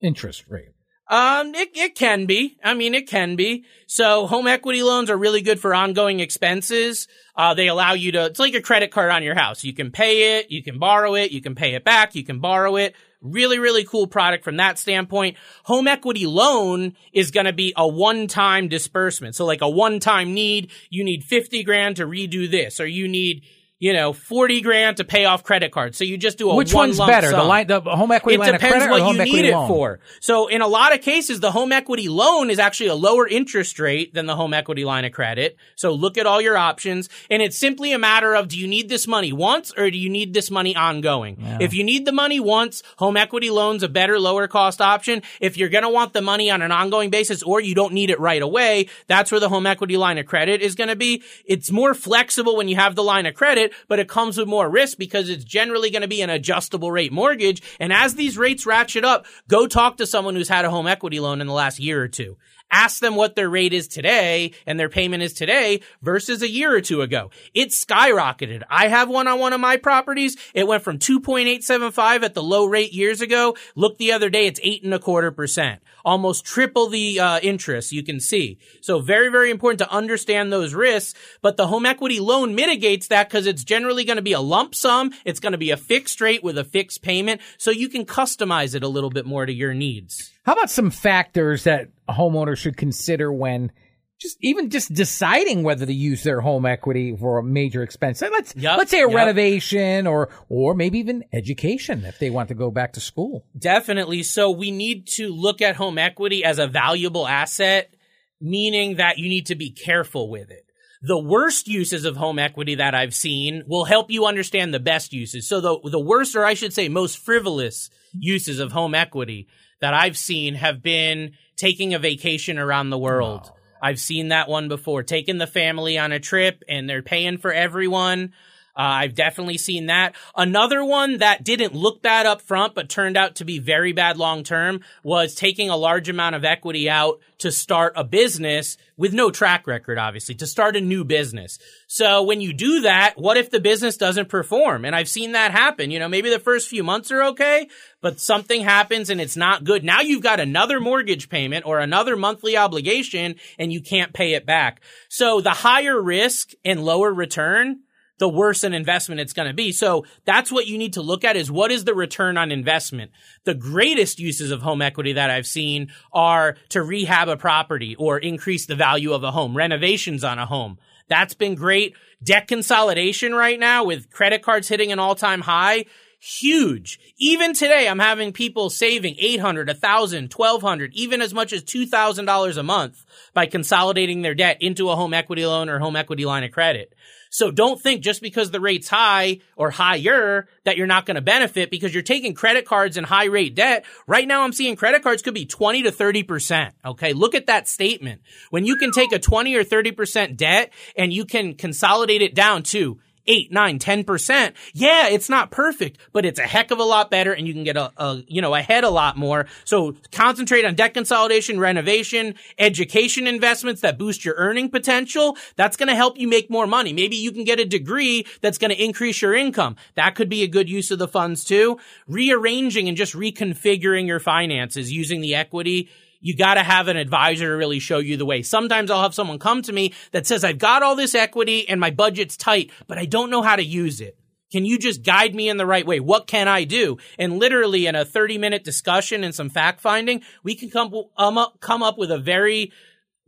interest 0.00 0.44
rate. 0.48 0.70
Um, 1.10 1.54
it, 1.54 1.70
it 1.74 1.94
can 1.94 2.26
be. 2.26 2.58
I 2.62 2.74
mean, 2.74 2.94
it 2.94 3.08
can 3.08 3.36
be. 3.36 3.64
So 3.86 4.26
home 4.26 4.46
equity 4.46 4.82
loans 4.82 5.08
are 5.08 5.16
really 5.16 5.40
good 5.40 5.58
for 5.58 5.74
ongoing 5.74 6.20
expenses. 6.20 7.08
Uh, 7.34 7.54
they 7.54 7.68
allow 7.68 7.94
you 7.94 8.12
to, 8.12 8.26
it's 8.26 8.38
like 8.38 8.54
a 8.54 8.60
credit 8.60 8.90
card 8.90 9.10
on 9.10 9.22
your 9.22 9.34
house. 9.34 9.64
You 9.64 9.72
can 9.72 9.90
pay 9.90 10.38
it, 10.38 10.50
you 10.50 10.62
can 10.62 10.78
borrow 10.78 11.14
it, 11.14 11.30
you 11.30 11.40
can 11.40 11.54
pay 11.54 11.74
it 11.74 11.84
back, 11.84 12.14
you 12.14 12.24
can 12.24 12.40
borrow 12.40 12.76
it. 12.76 12.94
Really, 13.20 13.58
really 13.58 13.84
cool 13.84 14.06
product 14.06 14.44
from 14.44 14.58
that 14.58 14.78
standpoint. 14.78 15.36
Home 15.64 15.88
equity 15.88 16.24
loan 16.26 16.94
is 17.12 17.32
going 17.32 17.46
to 17.46 17.52
be 17.52 17.72
a 17.76 17.86
one-time 17.86 18.68
disbursement. 18.68 19.34
So 19.34 19.44
like 19.44 19.60
a 19.60 19.68
one-time 19.68 20.34
need, 20.34 20.70
you 20.88 21.02
need 21.02 21.24
50 21.24 21.64
grand 21.64 21.96
to 21.96 22.06
redo 22.06 22.48
this, 22.48 22.78
or 22.78 22.86
you 22.86 23.08
need 23.08 23.44
you 23.78 23.92
know, 23.92 24.12
40 24.12 24.60
grand 24.60 24.96
to 24.96 25.04
pay 25.04 25.24
off 25.24 25.44
credit 25.44 25.70
cards. 25.70 25.96
So 25.96 26.04
you 26.04 26.18
just 26.18 26.36
do 26.36 26.50
a 26.50 26.56
Which 26.56 26.74
one 26.74 26.88
one's 26.88 26.98
better? 26.98 27.30
Sum. 27.30 27.40
The 27.40 27.44
line, 27.44 27.66
the 27.68 27.80
home 27.80 28.10
equity 28.10 28.34
it 28.34 28.40
line 28.40 28.54
of 28.54 28.60
credit 28.60 28.76
It 28.76 28.80
depends 28.80 29.02
what 29.02 29.12
you 29.12 29.24
need 29.24 29.52
loan? 29.52 29.64
it 29.64 29.68
for. 29.68 30.00
So 30.20 30.48
in 30.48 30.62
a 30.62 30.66
lot 30.66 30.92
of 30.94 31.00
cases, 31.00 31.38
the 31.38 31.52
home 31.52 31.70
equity 31.70 32.08
loan 32.08 32.50
is 32.50 32.58
actually 32.58 32.88
a 32.88 32.96
lower 32.96 33.26
interest 33.28 33.78
rate 33.78 34.14
than 34.14 34.26
the 34.26 34.34
home 34.34 34.52
equity 34.52 34.84
line 34.84 35.04
of 35.04 35.12
credit. 35.12 35.56
So 35.76 35.92
look 35.92 36.18
at 36.18 36.26
all 36.26 36.40
your 36.40 36.56
options. 36.56 37.08
And 37.30 37.40
it's 37.40 37.56
simply 37.56 37.92
a 37.92 37.98
matter 37.98 38.34
of, 38.34 38.48
do 38.48 38.58
you 38.58 38.66
need 38.66 38.88
this 38.88 39.06
money 39.06 39.32
once 39.32 39.72
or 39.76 39.90
do 39.90 39.98
you 39.98 40.10
need 40.10 40.34
this 40.34 40.50
money 40.50 40.74
ongoing? 40.74 41.36
Yeah. 41.40 41.58
If 41.60 41.72
you 41.72 41.84
need 41.84 42.04
the 42.04 42.12
money 42.12 42.40
once, 42.40 42.82
home 42.96 43.16
equity 43.16 43.50
loan's 43.50 43.84
a 43.84 43.88
better, 43.88 44.18
lower 44.18 44.48
cost 44.48 44.80
option. 44.80 45.22
If 45.40 45.56
you're 45.56 45.68
going 45.68 45.84
to 45.84 45.90
want 45.90 46.14
the 46.14 46.22
money 46.22 46.50
on 46.50 46.62
an 46.62 46.72
ongoing 46.72 47.10
basis 47.10 47.44
or 47.44 47.60
you 47.60 47.76
don't 47.76 47.92
need 47.92 48.10
it 48.10 48.18
right 48.18 48.42
away, 48.42 48.88
that's 49.06 49.30
where 49.30 49.40
the 49.40 49.48
home 49.48 49.66
equity 49.66 49.96
line 49.96 50.18
of 50.18 50.26
credit 50.26 50.62
is 50.62 50.74
going 50.74 50.88
to 50.88 50.96
be. 50.96 51.22
It's 51.44 51.70
more 51.70 51.94
flexible 51.94 52.56
when 52.56 52.66
you 52.66 52.74
have 52.74 52.96
the 52.96 53.04
line 53.04 53.26
of 53.26 53.34
credit 53.34 53.67
but 53.88 53.98
it 53.98 54.08
comes 54.08 54.38
with 54.38 54.48
more 54.48 54.68
risk 54.68 54.98
because 54.98 55.28
it's 55.28 55.44
generally 55.44 55.90
going 55.90 56.02
to 56.02 56.08
be 56.08 56.22
an 56.22 56.30
adjustable 56.30 56.90
rate 56.90 57.12
mortgage. 57.12 57.62
And 57.80 57.92
as 57.92 58.14
these 58.14 58.38
rates 58.38 58.66
ratchet 58.66 59.04
up, 59.04 59.26
go 59.48 59.66
talk 59.66 59.96
to 59.98 60.06
someone 60.06 60.34
who's 60.34 60.48
had 60.48 60.64
a 60.64 60.70
home 60.70 60.86
equity 60.86 61.20
loan 61.20 61.40
in 61.40 61.46
the 61.46 61.52
last 61.52 61.78
year 61.78 62.02
or 62.02 62.08
two 62.08 62.36
ask 62.70 63.00
them 63.00 63.16
what 63.16 63.36
their 63.36 63.48
rate 63.48 63.72
is 63.72 63.88
today 63.88 64.52
and 64.66 64.78
their 64.78 64.88
payment 64.88 65.22
is 65.22 65.32
today 65.32 65.80
versus 66.02 66.42
a 66.42 66.48
year 66.48 66.74
or 66.74 66.80
two 66.80 67.02
ago. 67.02 67.30
It 67.54 67.70
skyrocketed. 67.70 68.62
I 68.68 68.88
have 68.88 69.08
one 69.08 69.28
on 69.28 69.38
one 69.38 69.52
of 69.52 69.60
my 69.60 69.76
properties. 69.76 70.36
It 70.54 70.66
went 70.66 70.82
from 70.82 70.98
2.875 70.98 72.22
at 72.22 72.34
the 72.34 72.42
low 72.42 72.66
rate 72.66 72.92
years 72.92 73.20
ago. 73.20 73.56
Look 73.74 73.98
the 73.98 74.12
other 74.12 74.30
day, 74.30 74.46
it's 74.46 74.60
eight 74.62 74.84
and 74.84 74.94
a 74.94 74.98
quarter 74.98 75.30
percent, 75.30 75.82
almost 76.04 76.44
triple 76.44 76.88
the 76.88 77.20
uh, 77.20 77.40
interest 77.40 77.92
you 77.92 78.02
can 78.02 78.20
see. 78.20 78.58
So 78.80 79.00
very, 79.00 79.30
very 79.30 79.50
important 79.50 79.78
to 79.80 79.90
understand 79.90 80.52
those 80.52 80.74
risks. 80.74 81.18
But 81.42 81.56
the 81.56 81.66
home 81.66 81.86
equity 81.86 82.20
loan 82.20 82.54
mitigates 82.54 83.08
that 83.08 83.28
because 83.28 83.46
it's 83.46 83.64
generally 83.64 84.04
going 84.04 84.16
to 84.16 84.22
be 84.22 84.32
a 84.32 84.40
lump 84.40 84.74
sum. 84.74 85.12
It's 85.24 85.40
going 85.40 85.52
to 85.52 85.58
be 85.58 85.70
a 85.70 85.76
fixed 85.76 86.20
rate 86.20 86.42
with 86.42 86.58
a 86.58 86.64
fixed 86.64 87.02
payment. 87.02 87.40
So 87.56 87.70
you 87.70 87.88
can 87.88 88.04
customize 88.04 88.74
it 88.74 88.82
a 88.82 88.88
little 88.88 89.10
bit 89.10 89.26
more 89.26 89.46
to 89.46 89.52
your 89.52 89.74
needs. 89.74 90.32
How 90.48 90.54
about 90.54 90.70
some 90.70 90.90
factors 90.90 91.64
that 91.64 91.90
a 92.08 92.14
homeowner 92.14 92.56
should 92.56 92.78
consider 92.78 93.30
when 93.30 93.70
just 94.18 94.38
even 94.40 94.70
just 94.70 94.90
deciding 94.94 95.62
whether 95.62 95.84
to 95.84 95.92
use 95.92 96.22
their 96.22 96.40
home 96.40 96.64
equity 96.64 97.14
for 97.14 97.36
a 97.36 97.42
major 97.42 97.82
expense. 97.82 98.22
Let's 98.22 98.56
Yep, 98.56 98.78
let's 98.78 98.90
say 98.90 99.02
a 99.02 99.08
yep. 99.08 99.14
renovation 99.14 100.06
or 100.06 100.30
or 100.48 100.72
maybe 100.72 101.00
even 101.00 101.24
education 101.34 102.06
if 102.06 102.18
they 102.18 102.30
want 102.30 102.48
to 102.48 102.54
go 102.54 102.70
back 102.70 102.94
to 102.94 103.00
school. 103.00 103.44
Definitely. 103.58 104.22
So 104.22 104.50
we 104.50 104.70
need 104.70 105.06
to 105.16 105.28
look 105.28 105.60
at 105.60 105.76
home 105.76 105.98
equity 105.98 106.42
as 106.42 106.58
a 106.58 106.66
valuable 106.66 107.28
asset, 107.28 107.92
meaning 108.40 108.96
that 108.96 109.18
you 109.18 109.28
need 109.28 109.44
to 109.48 109.54
be 109.54 109.70
careful 109.70 110.30
with 110.30 110.50
it. 110.50 110.64
The 111.02 111.20
worst 111.20 111.68
uses 111.68 112.06
of 112.06 112.16
home 112.16 112.38
equity 112.38 112.76
that 112.76 112.94
I've 112.94 113.14
seen 113.14 113.64
will 113.66 113.84
help 113.84 114.10
you 114.10 114.24
understand 114.24 114.72
the 114.72 114.80
best 114.80 115.12
uses. 115.12 115.46
So 115.46 115.60
the, 115.60 115.90
the 115.90 116.00
worst, 116.00 116.34
or 116.34 116.46
I 116.46 116.54
should 116.54 116.72
say 116.72 116.88
most 116.88 117.18
frivolous 117.18 117.90
uses 118.14 118.60
of 118.60 118.72
home 118.72 118.94
equity 118.94 119.46
that 119.80 119.94
I've 119.94 120.16
seen 120.16 120.54
have 120.54 120.82
been 120.82 121.32
taking 121.56 121.94
a 121.94 121.98
vacation 121.98 122.58
around 122.58 122.90
the 122.90 122.98
world. 122.98 123.50
I've 123.82 124.00
seen 124.00 124.28
that 124.28 124.48
one 124.48 124.68
before, 124.68 125.02
taking 125.02 125.38
the 125.38 125.46
family 125.46 125.98
on 125.98 126.12
a 126.12 126.20
trip 126.20 126.62
and 126.68 126.88
they're 126.88 127.02
paying 127.02 127.38
for 127.38 127.52
everyone. 127.52 128.32
Uh, 128.78 129.02
I've 129.02 129.14
definitely 129.16 129.58
seen 129.58 129.86
that. 129.86 130.14
Another 130.36 130.84
one 130.84 131.18
that 131.18 131.42
didn't 131.42 131.74
look 131.74 132.00
bad 132.00 132.26
up 132.26 132.40
front, 132.40 132.76
but 132.76 132.88
turned 132.88 133.16
out 133.16 133.34
to 133.36 133.44
be 133.44 133.58
very 133.58 133.92
bad 133.92 134.16
long 134.16 134.44
term 134.44 134.82
was 135.02 135.34
taking 135.34 135.68
a 135.68 135.76
large 135.76 136.08
amount 136.08 136.36
of 136.36 136.44
equity 136.44 136.88
out 136.88 137.18
to 137.38 137.50
start 137.50 137.92
a 137.96 138.04
business 138.04 138.76
with 138.96 139.12
no 139.12 139.30
track 139.30 139.66
record, 139.66 139.98
obviously, 139.98 140.34
to 140.36 140.46
start 140.46 140.76
a 140.76 140.80
new 140.80 141.04
business. 141.04 141.58
So 141.88 142.22
when 142.22 142.40
you 142.40 142.52
do 142.52 142.82
that, 142.82 143.14
what 143.16 143.36
if 143.36 143.50
the 143.50 143.60
business 143.60 143.96
doesn't 143.96 144.28
perform? 144.28 144.84
And 144.84 144.94
I've 144.94 145.08
seen 145.08 145.32
that 145.32 145.50
happen. 145.50 145.90
You 145.90 145.98
know, 145.98 146.08
maybe 146.08 146.30
the 146.30 146.38
first 146.38 146.68
few 146.68 146.84
months 146.84 147.10
are 147.10 147.22
okay, 147.24 147.68
but 148.00 148.20
something 148.20 148.62
happens 148.62 149.10
and 149.10 149.20
it's 149.20 149.36
not 149.36 149.64
good. 149.64 149.82
Now 149.82 150.02
you've 150.02 150.22
got 150.22 150.40
another 150.40 150.78
mortgage 150.78 151.28
payment 151.28 151.66
or 151.66 151.80
another 151.80 152.16
monthly 152.16 152.56
obligation 152.56 153.36
and 153.58 153.72
you 153.72 153.80
can't 153.80 154.12
pay 154.12 154.34
it 154.34 154.46
back. 154.46 154.80
So 155.08 155.40
the 155.40 155.50
higher 155.50 156.00
risk 156.00 156.52
and 156.64 156.84
lower 156.84 157.12
return, 157.12 157.80
the 158.18 158.28
worse 158.28 158.64
an 158.64 158.74
investment 158.74 159.20
it's 159.20 159.32
going 159.32 159.48
to 159.48 159.54
be. 159.54 159.72
So 159.72 160.04
that's 160.24 160.52
what 160.52 160.66
you 160.66 160.78
need 160.78 160.94
to 160.94 161.02
look 161.02 161.24
at 161.24 161.36
is 161.36 161.50
what 161.50 161.70
is 161.70 161.84
the 161.84 161.94
return 161.94 162.36
on 162.36 162.52
investment? 162.52 163.12
The 163.44 163.54
greatest 163.54 164.18
uses 164.18 164.50
of 164.50 164.62
home 164.62 164.82
equity 164.82 165.14
that 165.14 165.30
I've 165.30 165.46
seen 165.46 165.90
are 166.12 166.56
to 166.70 166.82
rehab 166.82 167.28
a 167.28 167.36
property 167.36 167.94
or 167.96 168.18
increase 168.18 168.66
the 168.66 168.76
value 168.76 169.12
of 169.12 169.24
a 169.24 169.30
home, 169.30 169.56
renovations 169.56 170.24
on 170.24 170.38
a 170.38 170.46
home. 170.46 170.78
That's 171.08 171.34
been 171.34 171.54
great. 171.54 171.94
Debt 172.22 172.48
consolidation 172.48 173.34
right 173.34 173.58
now 173.58 173.84
with 173.84 174.10
credit 174.10 174.42
cards 174.42 174.68
hitting 174.68 174.92
an 174.92 174.98
all 174.98 175.14
time 175.14 175.40
high. 175.40 175.86
Huge. 176.20 176.98
Even 177.18 177.54
today, 177.54 177.88
I'm 177.88 178.00
having 178.00 178.32
people 178.32 178.70
saving 178.70 179.14
800, 179.20 179.68
1000, 179.68 180.32
1200, 180.32 180.92
even 180.94 181.22
as 181.22 181.32
much 181.32 181.52
as 181.52 181.62
$2,000 181.62 182.56
a 182.56 182.62
month 182.64 183.04
by 183.34 183.46
consolidating 183.46 184.22
their 184.22 184.34
debt 184.34 184.60
into 184.60 184.90
a 184.90 184.96
home 184.96 185.14
equity 185.14 185.46
loan 185.46 185.68
or 185.68 185.78
home 185.78 185.94
equity 185.94 186.24
line 186.24 186.42
of 186.42 186.50
credit. 186.50 186.92
So 187.30 187.50
don't 187.50 187.80
think 187.80 188.02
just 188.02 188.22
because 188.22 188.50
the 188.50 188.60
rate's 188.60 188.88
high 188.88 189.40
or 189.56 189.70
higher 189.70 190.48
that 190.64 190.76
you're 190.76 190.86
not 190.86 191.06
going 191.06 191.16
to 191.16 191.20
benefit 191.20 191.70
because 191.70 191.92
you're 191.94 192.02
taking 192.02 192.34
credit 192.34 192.64
cards 192.64 192.96
and 192.96 193.06
high 193.06 193.26
rate 193.26 193.54
debt. 193.54 193.84
Right 194.06 194.26
now 194.26 194.42
I'm 194.42 194.52
seeing 194.52 194.76
credit 194.76 195.02
cards 195.02 195.22
could 195.22 195.34
be 195.34 195.46
20 195.46 195.82
to 195.82 195.90
30%. 195.90 196.72
Okay. 196.84 197.12
Look 197.12 197.34
at 197.34 197.46
that 197.46 197.68
statement. 197.68 198.22
When 198.50 198.64
you 198.64 198.76
can 198.76 198.92
take 198.92 199.12
a 199.12 199.18
20 199.18 199.54
or 199.54 199.64
30% 199.64 200.36
debt 200.36 200.72
and 200.96 201.12
you 201.12 201.24
can 201.24 201.54
consolidate 201.54 202.22
it 202.22 202.34
down 202.34 202.62
to 202.64 202.98
eight, 203.28 203.52
nine, 203.52 203.78
ten 203.78 204.02
percent. 204.02 204.56
Yeah, 204.72 205.08
it's 205.08 205.28
not 205.28 205.50
perfect, 205.50 205.98
but 206.12 206.26
it's 206.26 206.40
a 206.40 206.42
heck 206.42 206.70
of 206.70 206.78
a 206.78 206.84
lot 206.84 207.10
better, 207.10 207.32
and 207.32 207.46
you 207.46 207.54
can 207.54 207.64
get 207.64 207.76
a, 207.76 207.92
a 207.96 208.22
you 208.26 208.42
know 208.42 208.54
ahead 208.54 208.84
a 208.84 208.90
lot 208.90 209.16
more. 209.16 209.46
So 209.64 209.94
concentrate 210.10 210.64
on 210.64 210.74
debt 210.74 210.94
consolidation, 210.94 211.60
renovation, 211.60 212.34
education 212.58 213.26
investments 213.26 213.82
that 213.82 213.98
boost 213.98 214.24
your 214.24 214.34
earning 214.36 214.70
potential. 214.70 215.36
That's 215.56 215.76
going 215.76 215.88
to 215.88 215.94
help 215.94 216.18
you 216.18 216.26
make 216.26 216.50
more 216.50 216.66
money. 216.66 216.92
Maybe 216.92 217.16
you 217.16 217.30
can 217.30 217.44
get 217.44 217.60
a 217.60 217.64
degree 217.64 218.26
that's 218.40 218.58
going 218.58 218.70
to 218.70 218.82
increase 218.82 219.22
your 219.22 219.34
income. 219.34 219.76
That 219.94 220.14
could 220.14 220.28
be 220.28 220.42
a 220.42 220.48
good 220.48 220.68
use 220.68 220.90
of 220.90 220.98
the 220.98 221.08
funds 221.08 221.44
too. 221.44 221.78
Rearranging 222.06 222.88
and 222.88 222.96
just 222.96 223.14
reconfiguring 223.14 224.06
your 224.06 224.20
finances 224.20 224.90
using 224.90 225.20
the 225.20 225.34
equity 225.34 225.90
you 226.20 226.36
got 226.36 226.54
to 226.54 226.62
have 226.62 226.88
an 226.88 226.96
advisor 226.96 227.46
to 227.46 227.56
really 227.56 227.78
show 227.78 227.98
you 227.98 228.16
the 228.16 228.26
way. 228.26 228.42
Sometimes 228.42 228.90
I'll 228.90 229.02
have 229.02 229.14
someone 229.14 229.38
come 229.38 229.62
to 229.62 229.72
me 229.72 229.94
that 230.12 230.26
says, 230.26 230.44
I've 230.44 230.58
got 230.58 230.82
all 230.82 230.96
this 230.96 231.14
equity 231.14 231.68
and 231.68 231.80
my 231.80 231.90
budget's 231.90 232.36
tight, 232.36 232.70
but 232.86 232.98
I 232.98 233.04
don't 233.04 233.30
know 233.30 233.42
how 233.42 233.56
to 233.56 233.64
use 233.64 234.00
it. 234.00 234.18
Can 234.50 234.64
you 234.64 234.78
just 234.78 235.02
guide 235.02 235.34
me 235.34 235.48
in 235.48 235.58
the 235.58 235.66
right 235.66 235.86
way? 235.86 236.00
What 236.00 236.26
can 236.26 236.48
I 236.48 236.64
do? 236.64 236.96
And 237.18 237.38
literally 237.38 237.86
in 237.86 237.94
a 237.94 238.04
30 238.04 238.38
minute 238.38 238.64
discussion 238.64 239.22
and 239.22 239.34
some 239.34 239.50
fact 239.50 239.80
finding, 239.80 240.22
we 240.42 240.54
can 240.54 240.70
come, 240.70 240.92
um, 241.16 241.36
up, 241.36 241.60
come 241.60 241.82
up 241.82 241.98
with 241.98 242.10
a 242.10 242.18
very 242.18 242.72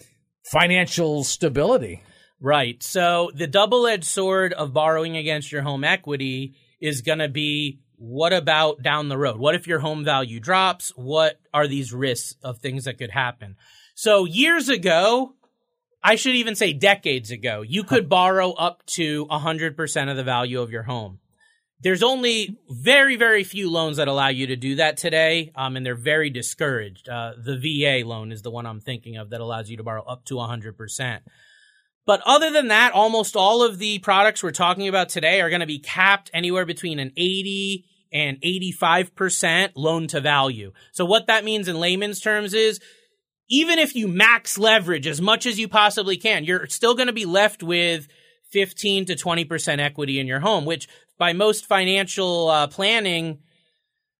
financial 0.52 1.24
stability? 1.24 2.04
Right. 2.44 2.84
So 2.84 3.32
the 3.34 3.48
double 3.48 3.88
edged 3.88 4.04
sword 4.04 4.52
of 4.52 4.74
borrowing 4.74 5.16
against 5.16 5.50
your 5.50 5.62
home 5.62 5.86
equity 5.86 6.56
is 6.82 7.02
going 7.02 7.20
to 7.20 7.30
be 7.30 7.80
what 7.96 8.34
about 8.34 8.84
down 8.84 9.08
the 9.08 9.18
road? 9.18 9.38
What 9.40 9.56
if 9.56 9.66
your 9.66 9.80
home 9.80 10.04
value 10.04 10.42
drops? 10.42 10.92
What 10.98 11.40
are 11.54 11.70
these 11.70 11.94
risks 11.94 12.36
of 12.44 12.60
things 12.60 12.84
that 12.84 12.98
could 12.98 13.12
happen? 13.12 13.56
So 13.96 14.26
years 14.26 14.68
ago, 14.68 15.36
I 16.04 16.16
should 16.16 16.36
even 16.36 16.56
say 16.56 16.74
decades 16.74 17.32
ago, 17.32 17.62
you 17.62 17.86
could 17.86 18.10
borrow 18.10 18.52
up 18.52 18.86
to 18.88 19.26
100% 19.28 20.12
of 20.12 20.18
the 20.18 20.24
value 20.26 20.60
of 20.60 20.70
your 20.70 20.84
home. 20.84 21.20
There's 21.80 22.04
only 22.04 22.58
very, 22.70 23.16
very 23.16 23.46
few 23.46 23.72
loans 23.72 23.96
that 23.98 24.10
allow 24.10 24.28
you 24.28 24.48
to 24.48 24.58
do 24.58 24.76
that 24.76 24.98
today, 24.98 25.54
um, 25.56 25.78
and 25.78 25.86
they're 25.86 25.96
very 25.96 26.30
discouraged. 26.30 27.08
Uh, 27.08 27.34
the 27.42 27.56
VA 27.58 28.06
loan 28.06 28.34
is 28.34 28.42
the 28.42 28.52
one 28.52 28.66
I'm 28.66 28.82
thinking 28.82 29.16
of 29.16 29.30
that 29.30 29.40
allows 29.40 29.70
you 29.70 29.78
to 29.78 29.84
borrow 29.84 30.04
up 30.04 30.26
to 30.26 30.36
100%. 30.36 31.22
But 32.06 32.22
other 32.26 32.52
than 32.52 32.68
that, 32.68 32.94
almost 32.94 33.36
all 33.36 33.64
of 33.64 33.80
the 33.80 34.00
products 34.00 34.44
we're 34.44 34.52
talking 34.52 34.88
about 34.88 35.10
today 35.10 35.42
are 35.42 35.50
going 35.50 35.62
to 35.62 35.68
be 35.68 35.80
capped 35.80 36.30
anywhere 36.34 36.66
between 36.66 37.00
an 37.00 37.12
80 37.16 37.86
and 38.12 38.42
85% 38.42 39.72
loan 39.76 40.08
to 40.08 40.22
value. 40.22 40.74
So 40.92 41.06
what 41.06 41.28
that 41.28 41.44
means 41.44 41.68
in 41.68 41.80
layman's 41.80 42.20
terms 42.20 42.54
is 42.54 42.80
even 43.50 43.80
if 43.80 43.96
you 43.96 44.08
max 44.08 44.58
leverage 44.58 45.08
as 45.08 45.22
much 45.22 45.46
as 45.46 45.60
you 45.60 45.68
possibly 45.68 46.18
can, 46.18 46.44
you're 46.44 46.68
still 46.68 46.96
going 46.96 47.08
to 47.08 47.14
be 47.14 47.26
left 47.26 47.64
with 47.64 48.08
15 48.52 49.06
to 49.06 49.16
20% 49.16 49.80
equity 49.80 50.20
in 50.20 50.28
your 50.28 50.40
home, 50.40 50.66
which 50.66 50.88
by 51.18 51.34
most 51.34 51.66
financial 51.66 52.50
uh, 52.50 52.68
planning 52.68 53.40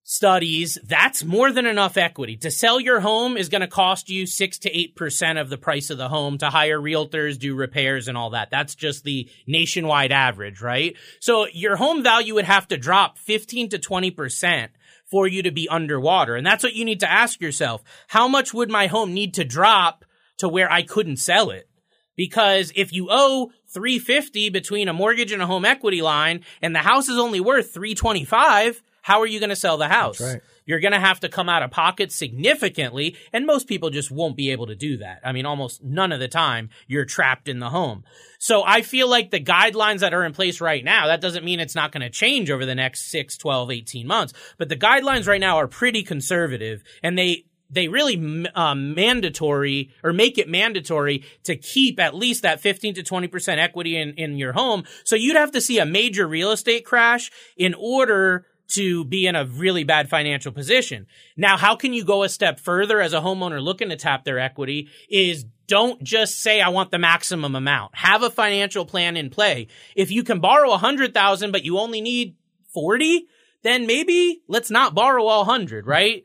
studies, 0.04 0.78
that's 0.84 1.24
more 1.24 1.52
than 1.52 1.66
enough 1.66 1.98
equity. 1.98 2.36
To 2.38 2.52
sell 2.52 2.80
your 2.80 3.00
home 3.00 3.38
is 3.38 3.50
going 3.50 3.62
to 3.62 3.68
cost 3.68 4.10
you 4.10 4.26
6 4.28 4.60
to 4.60 4.72
8% 4.72 5.40
of 5.40 5.50
the 5.50 5.58
price 5.58 5.90
of 5.90 5.98
the 5.98 6.10
home 6.10 6.38
to 6.40 6.50
hire 6.50 6.80
realtors, 6.80 7.40
do 7.40 7.56
repairs 7.56 8.08
and 8.08 8.18
all 8.18 8.32
that. 8.32 8.50
That's 8.52 8.76
just 8.76 9.04
the 9.04 9.30
nationwide 9.48 10.12
average, 10.12 10.62
right? 10.62 10.96
So 11.20 11.48
your 11.48 11.78
home 11.78 12.04
value 12.04 12.36
would 12.36 12.46
have 12.46 12.68
to 12.68 12.78
drop 12.78 13.18
15 13.18 13.70
to 13.70 13.80
20% 13.80 14.70
for 15.10 15.28
you 15.28 15.44
to 15.44 15.52
be 15.52 15.70
underwater. 15.70 16.36
And 16.36 16.46
that's 16.46 16.64
what 16.64 16.74
you 16.74 16.86
need 16.86 17.00
to 17.02 17.12
ask 17.12 17.40
yourself. 17.40 17.84
How 18.08 18.28
much 18.28 18.54
would 18.54 18.70
my 18.70 18.88
home 18.88 19.14
need 19.14 19.36
to 19.36 19.46
drop 19.46 20.06
to 20.40 20.50
where 20.50 20.72
I 20.72 20.82
couldn't 20.82 21.18
sell 21.18 21.50
it? 21.50 21.70
Because 22.16 22.72
if 22.76 22.94
you 22.94 23.08
owe 23.10 23.52
350 23.74 24.50
between 24.50 24.88
a 24.88 24.94
mortgage 24.94 25.32
and 25.32 25.42
a 25.42 25.48
home 25.48 25.66
equity 25.66 26.02
line 26.02 26.42
and 26.62 26.76
the 26.76 26.80
house 26.80 27.10
is 27.10 27.18
only 27.18 27.40
worth 27.40 27.74
325, 27.74 28.84
how 29.04 29.20
are 29.20 29.28
you 29.28 29.40
going 29.40 29.50
to 29.50 29.56
sell 29.56 29.78
the 29.78 29.90
house? 29.90 30.20
right. 30.20 30.42
You're 30.66 30.80
going 30.80 30.94
to 30.94 31.00
have 31.00 31.20
to 31.20 31.30
come 31.30 31.50
out 31.50 31.62
of 31.62 31.72
pocket 31.72 32.10
significantly, 32.12 33.18
and 33.34 33.46
most 33.46 33.68
people 33.68 33.90
just 33.90 34.10
won't 34.10 34.38
be 34.38 34.52
able 34.52 34.68
to 34.68 34.76
do 34.76 34.98
that. 34.98 35.20
I 35.24 35.34
mean, 35.34 35.46
almost 35.46 35.84
none 35.84 36.14
of 36.14 36.22
the 36.22 36.30
time 36.30 36.70
you're 36.88 37.04
trapped 37.04 37.50
in 37.50 37.60
the 37.60 37.70
home. 37.70 38.06
So 38.40 38.64
I 38.66 38.82
feel 38.82 39.10
like 39.10 39.30
the 39.30 39.42
guidelines 39.42 40.00
that 40.00 40.14
are 40.14 40.24
in 40.24 40.32
place 40.32 40.62
right 40.62 40.84
now, 40.84 41.08
that 41.08 41.20
doesn't 41.20 41.44
mean 41.44 41.60
it's 41.60 41.76
not 41.76 41.92
going 41.92 42.02
to 42.02 42.10
change 42.10 42.50
over 42.50 42.66
the 42.66 42.76
next 42.76 43.12
6, 43.12 43.38
12, 43.38 43.72
18 43.72 44.08
months, 44.08 44.34
but 44.58 44.70
the 44.70 44.78
guidelines 44.78 45.28
right 45.28 45.42
now 45.42 45.58
are 45.58 45.68
pretty 45.68 46.02
conservative 46.02 46.82
and 47.02 47.18
they 47.18 47.46
they 47.70 47.88
really 47.88 48.48
um, 48.54 48.94
mandatory 48.94 49.90
or 50.04 50.14
make 50.14 50.38
it 50.38 50.48
mandatory 50.48 51.24
to 51.44 51.56
keep 51.56 52.00
at 52.00 52.14
least 52.14 52.44
that 52.44 52.60
15 52.60 52.96
to 52.96 53.04
20% 53.04 53.58
equity 53.58 53.98
in, 53.98 54.14
in 54.14 54.38
your 54.38 54.54
home. 54.54 54.84
So 55.04 55.16
you'd 55.16 55.38
have 55.38 55.52
to 55.54 55.62
see 55.62 55.80
a 55.80 55.86
major 55.86 56.28
real 56.28 56.52
estate 56.52 56.86
crash 56.86 57.32
in 57.58 57.74
order 57.74 58.46
to 58.70 59.04
be 59.06 59.28
in 59.28 59.36
a 59.36 59.46
really 59.46 59.84
bad 59.84 60.10
financial 60.10 60.52
position. 60.52 61.06
Now, 61.38 61.58
how 61.58 61.76
can 61.76 61.94
you 61.94 62.04
go 62.04 62.24
a 62.24 62.30
step 62.30 62.60
further 62.60 63.02
as 63.02 63.14
a 63.14 63.20
homeowner 63.20 63.62
looking 63.62 63.90
to 63.90 63.96
tap 63.96 64.24
their 64.24 64.40
equity 64.40 64.90
is 65.10 65.46
don't 65.68 66.04
just 66.04 66.42
say 66.42 66.62
I 66.62 66.70
want 66.70 66.92
the 66.92 67.00
maximum 67.00 67.56
amount. 67.56 67.96
Have 67.96 68.24
a 68.24 68.30
financial 68.30 68.86
plan 68.86 69.16
in 69.16 69.30
play. 69.30 69.68
If 69.96 70.12
you 70.12 70.24
can 70.24 70.40
borrow 70.40 70.72
a 70.72 70.78
hundred 70.78 71.14
thousand, 71.14 71.52
but 71.52 71.64
you 71.64 71.80
only 71.80 72.02
need 72.02 72.36
40, 72.74 73.28
then 73.64 73.88
maybe 73.88 74.42
let's 74.48 74.70
not 74.70 74.94
borrow 74.94 75.26
all 75.26 75.46
hundred, 75.46 75.88
right? 75.88 76.24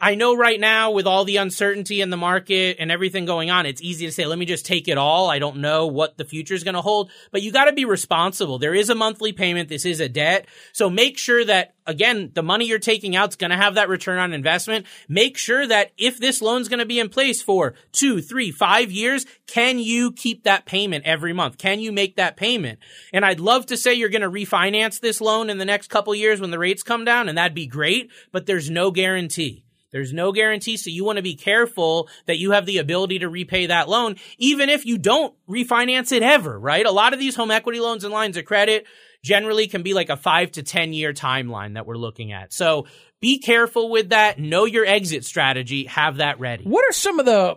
I 0.00 0.14
know 0.14 0.36
right 0.36 0.60
now 0.60 0.92
with 0.92 1.08
all 1.08 1.24
the 1.24 1.38
uncertainty 1.38 2.00
in 2.00 2.10
the 2.10 2.16
market 2.16 2.76
and 2.78 2.92
everything 2.92 3.24
going 3.24 3.50
on, 3.50 3.66
it's 3.66 3.82
easy 3.82 4.06
to 4.06 4.12
say, 4.12 4.26
let 4.26 4.38
me 4.38 4.46
just 4.46 4.64
take 4.64 4.86
it 4.86 4.96
all. 4.96 5.28
I 5.28 5.40
don't 5.40 5.56
know 5.56 5.88
what 5.88 6.16
the 6.16 6.24
future 6.24 6.54
is 6.54 6.62
going 6.62 6.76
to 6.76 6.80
hold, 6.80 7.10
but 7.32 7.42
you 7.42 7.50
got 7.50 7.64
to 7.64 7.72
be 7.72 7.84
responsible. 7.84 8.60
There 8.60 8.74
is 8.74 8.90
a 8.90 8.94
monthly 8.94 9.32
payment. 9.32 9.68
This 9.68 9.84
is 9.84 9.98
a 9.98 10.08
debt. 10.08 10.46
So 10.72 10.88
make 10.88 11.18
sure 11.18 11.44
that 11.44 11.74
again, 11.84 12.30
the 12.34 12.44
money 12.44 12.66
you're 12.66 12.78
taking 12.78 13.16
out 13.16 13.30
is 13.30 13.36
going 13.36 13.50
to 13.50 13.56
have 13.56 13.74
that 13.74 13.88
return 13.88 14.20
on 14.20 14.32
investment. 14.32 14.86
Make 15.08 15.36
sure 15.36 15.66
that 15.66 15.90
if 15.98 16.18
this 16.18 16.40
loan's 16.40 16.68
going 16.68 16.78
to 16.78 16.86
be 16.86 17.00
in 17.00 17.08
place 17.08 17.42
for 17.42 17.74
two, 17.90 18.20
three, 18.20 18.52
five 18.52 18.92
years, 18.92 19.26
can 19.48 19.80
you 19.80 20.12
keep 20.12 20.44
that 20.44 20.64
payment 20.64 21.06
every 21.06 21.32
month? 21.32 21.58
Can 21.58 21.80
you 21.80 21.90
make 21.90 22.14
that 22.16 22.36
payment? 22.36 22.78
And 23.12 23.24
I'd 23.24 23.40
love 23.40 23.66
to 23.66 23.76
say 23.76 23.94
you're 23.94 24.10
going 24.10 24.22
to 24.22 24.30
refinance 24.30 25.00
this 25.00 25.20
loan 25.20 25.50
in 25.50 25.58
the 25.58 25.64
next 25.64 25.88
couple 25.88 26.14
years 26.14 26.40
when 26.40 26.52
the 26.52 26.58
rates 26.58 26.84
come 26.84 27.04
down 27.04 27.28
and 27.28 27.36
that'd 27.36 27.52
be 27.52 27.66
great, 27.66 28.12
but 28.30 28.46
there's 28.46 28.70
no 28.70 28.92
guarantee. 28.92 29.64
There's 29.90 30.12
no 30.12 30.32
guarantee. 30.32 30.76
So 30.76 30.90
you 30.90 31.04
want 31.04 31.16
to 31.16 31.22
be 31.22 31.34
careful 31.34 32.08
that 32.26 32.38
you 32.38 32.52
have 32.52 32.66
the 32.66 32.78
ability 32.78 33.20
to 33.20 33.28
repay 33.28 33.66
that 33.66 33.88
loan, 33.88 34.16
even 34.38 34.68
if 34.68 34.84
you 34.84 34.98
don't 34.98 35.34
refinance 35.48 36.12
it 36.12 36.22
ever, 36.22 36.58
right? 36.58 36.84
A 36.84 36.90
lot 36.90 37.12
of 37.12 37.18
these 37.18 37.36
home 37.36 37.50
equity 37.50 37.80
loans 37.80 38.04
and 38.04 38.12
lines 38.12 38.36
of 38.36 38.44
credit 38.44 38.86
generally 39.22 39.66
can 39.66 39.82
be 39.82 39.94
like 39.94 40.10
a 40.10 40.16
five 40.16 40.52
to 40.52 40.62
10 40.62 40.92
year 40.92 41.12
timeline 41.12 41.74
that 41.74 41.86
we're 41.86 41.96
looking 41.96 42.32
at. 42.32 42.52
So 42.52 42.86
be 43.20 43.38
careful 43.38 43.90
with 43.90 44.10
that. 44.10 44.38
Know 44.38 44.64
your 44.64 44.86
exit 44.86 45.24
strategy. 45.24 45.84
Have 45.84 46.16
that 46.16 46.38
ready. 46.38 46.64
What 46.64 46.84
are 46.88 46.92
some 46.92 47.18
of 47.18 47.26
the, 47.26 47.56